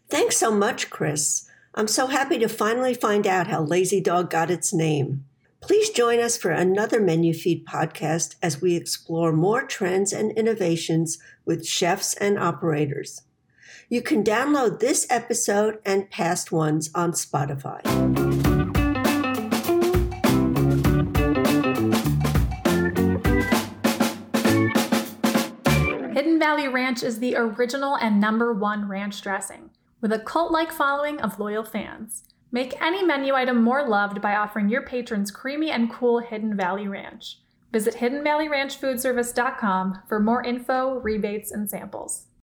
Thanks 0.08 0.36
so 0.36 0.50
much 0.50 0.90
chris. 0.90 1.48
I'm 1.74 1.88
so 1.88 2.06
happy 2.06 2.38
to 2.38 2.48
finally 2.48 2.94
find 2.94 3.26
out 3.26 3.48
how 3.48 3.62
lazy 3.62 4.00
dog 4.00 4.30
got 4.30 4.50
its 4.50 4.72
name 4.72 5.24
Please 5.66 5.88
join 5.88 6.20
us 6.20 6.36
for 6.36 6.50
another 6.50 7.00
Menu 7.00 7.32
Feed 7.32 7.64
podcast 7.64 8.34
as 8.42 8.60
we 8.60 8.76
explore 8.76 9.32
more 9.32 9.62
trends 9.64 10.12
and 10.12 10.30
innovations 10.32 11.16
with 11.46 11.66
chefs 11.66 12.12
and 12.12 12.38
operators. 12.38 13.22
You 13.88 14.02
can 14.02 14.22
download 14.22 14.80
this 14.80 15.06
episode 15.08 15.78
and 15.86 16.10
past 16.10 16.52
ones 16.52 16.90
on 16.94 17.12
Spotify. 17.12 17.80
Hidden 26.14 26.38
Valley 26.38 26.68
Ranch 26.68 27.02
is 27.02 27.20
the 27.20 27.36
original 27.36 27.96
and 27.96 28.20
number 28.20 28.52
one 28.52 28.86
ranch 28.86 29.22
dressing, 29.22 29.70
with 30.02 30.12
a 30.12 30.18
cult 30.18 30.52
like 30.52 30.72
following 30.72 31.22
of 31.22 31.40
loyal 31.40 31.64
fans. 31.64 32.24
Make 32.54 32.80
any 32.80 33.02
menu 33.02 33.34
item 33.34 33.62
more 33.64 33.88
loved 33.88 34.22
by 34.22 34.36
offering 34.36 34.68
your 34.68 34.82
patrons 34.82 35.32
creamy 35.32 35.72
and 35.72 35.90
cool 35.90 36.20
Hidden 36.20 36.56
Valley 36.56 36.86
Ranch. 36.86 37.40
Visit 37.72 37.96
HiddenValleyRanchFoodService.com 37.96 40.02
for 40.08 40.20
more 40.20 40.40
info, 40.40 41.00
rebates, 41.00 41.50
and 41.50 41.68
samples. 41.68 42.26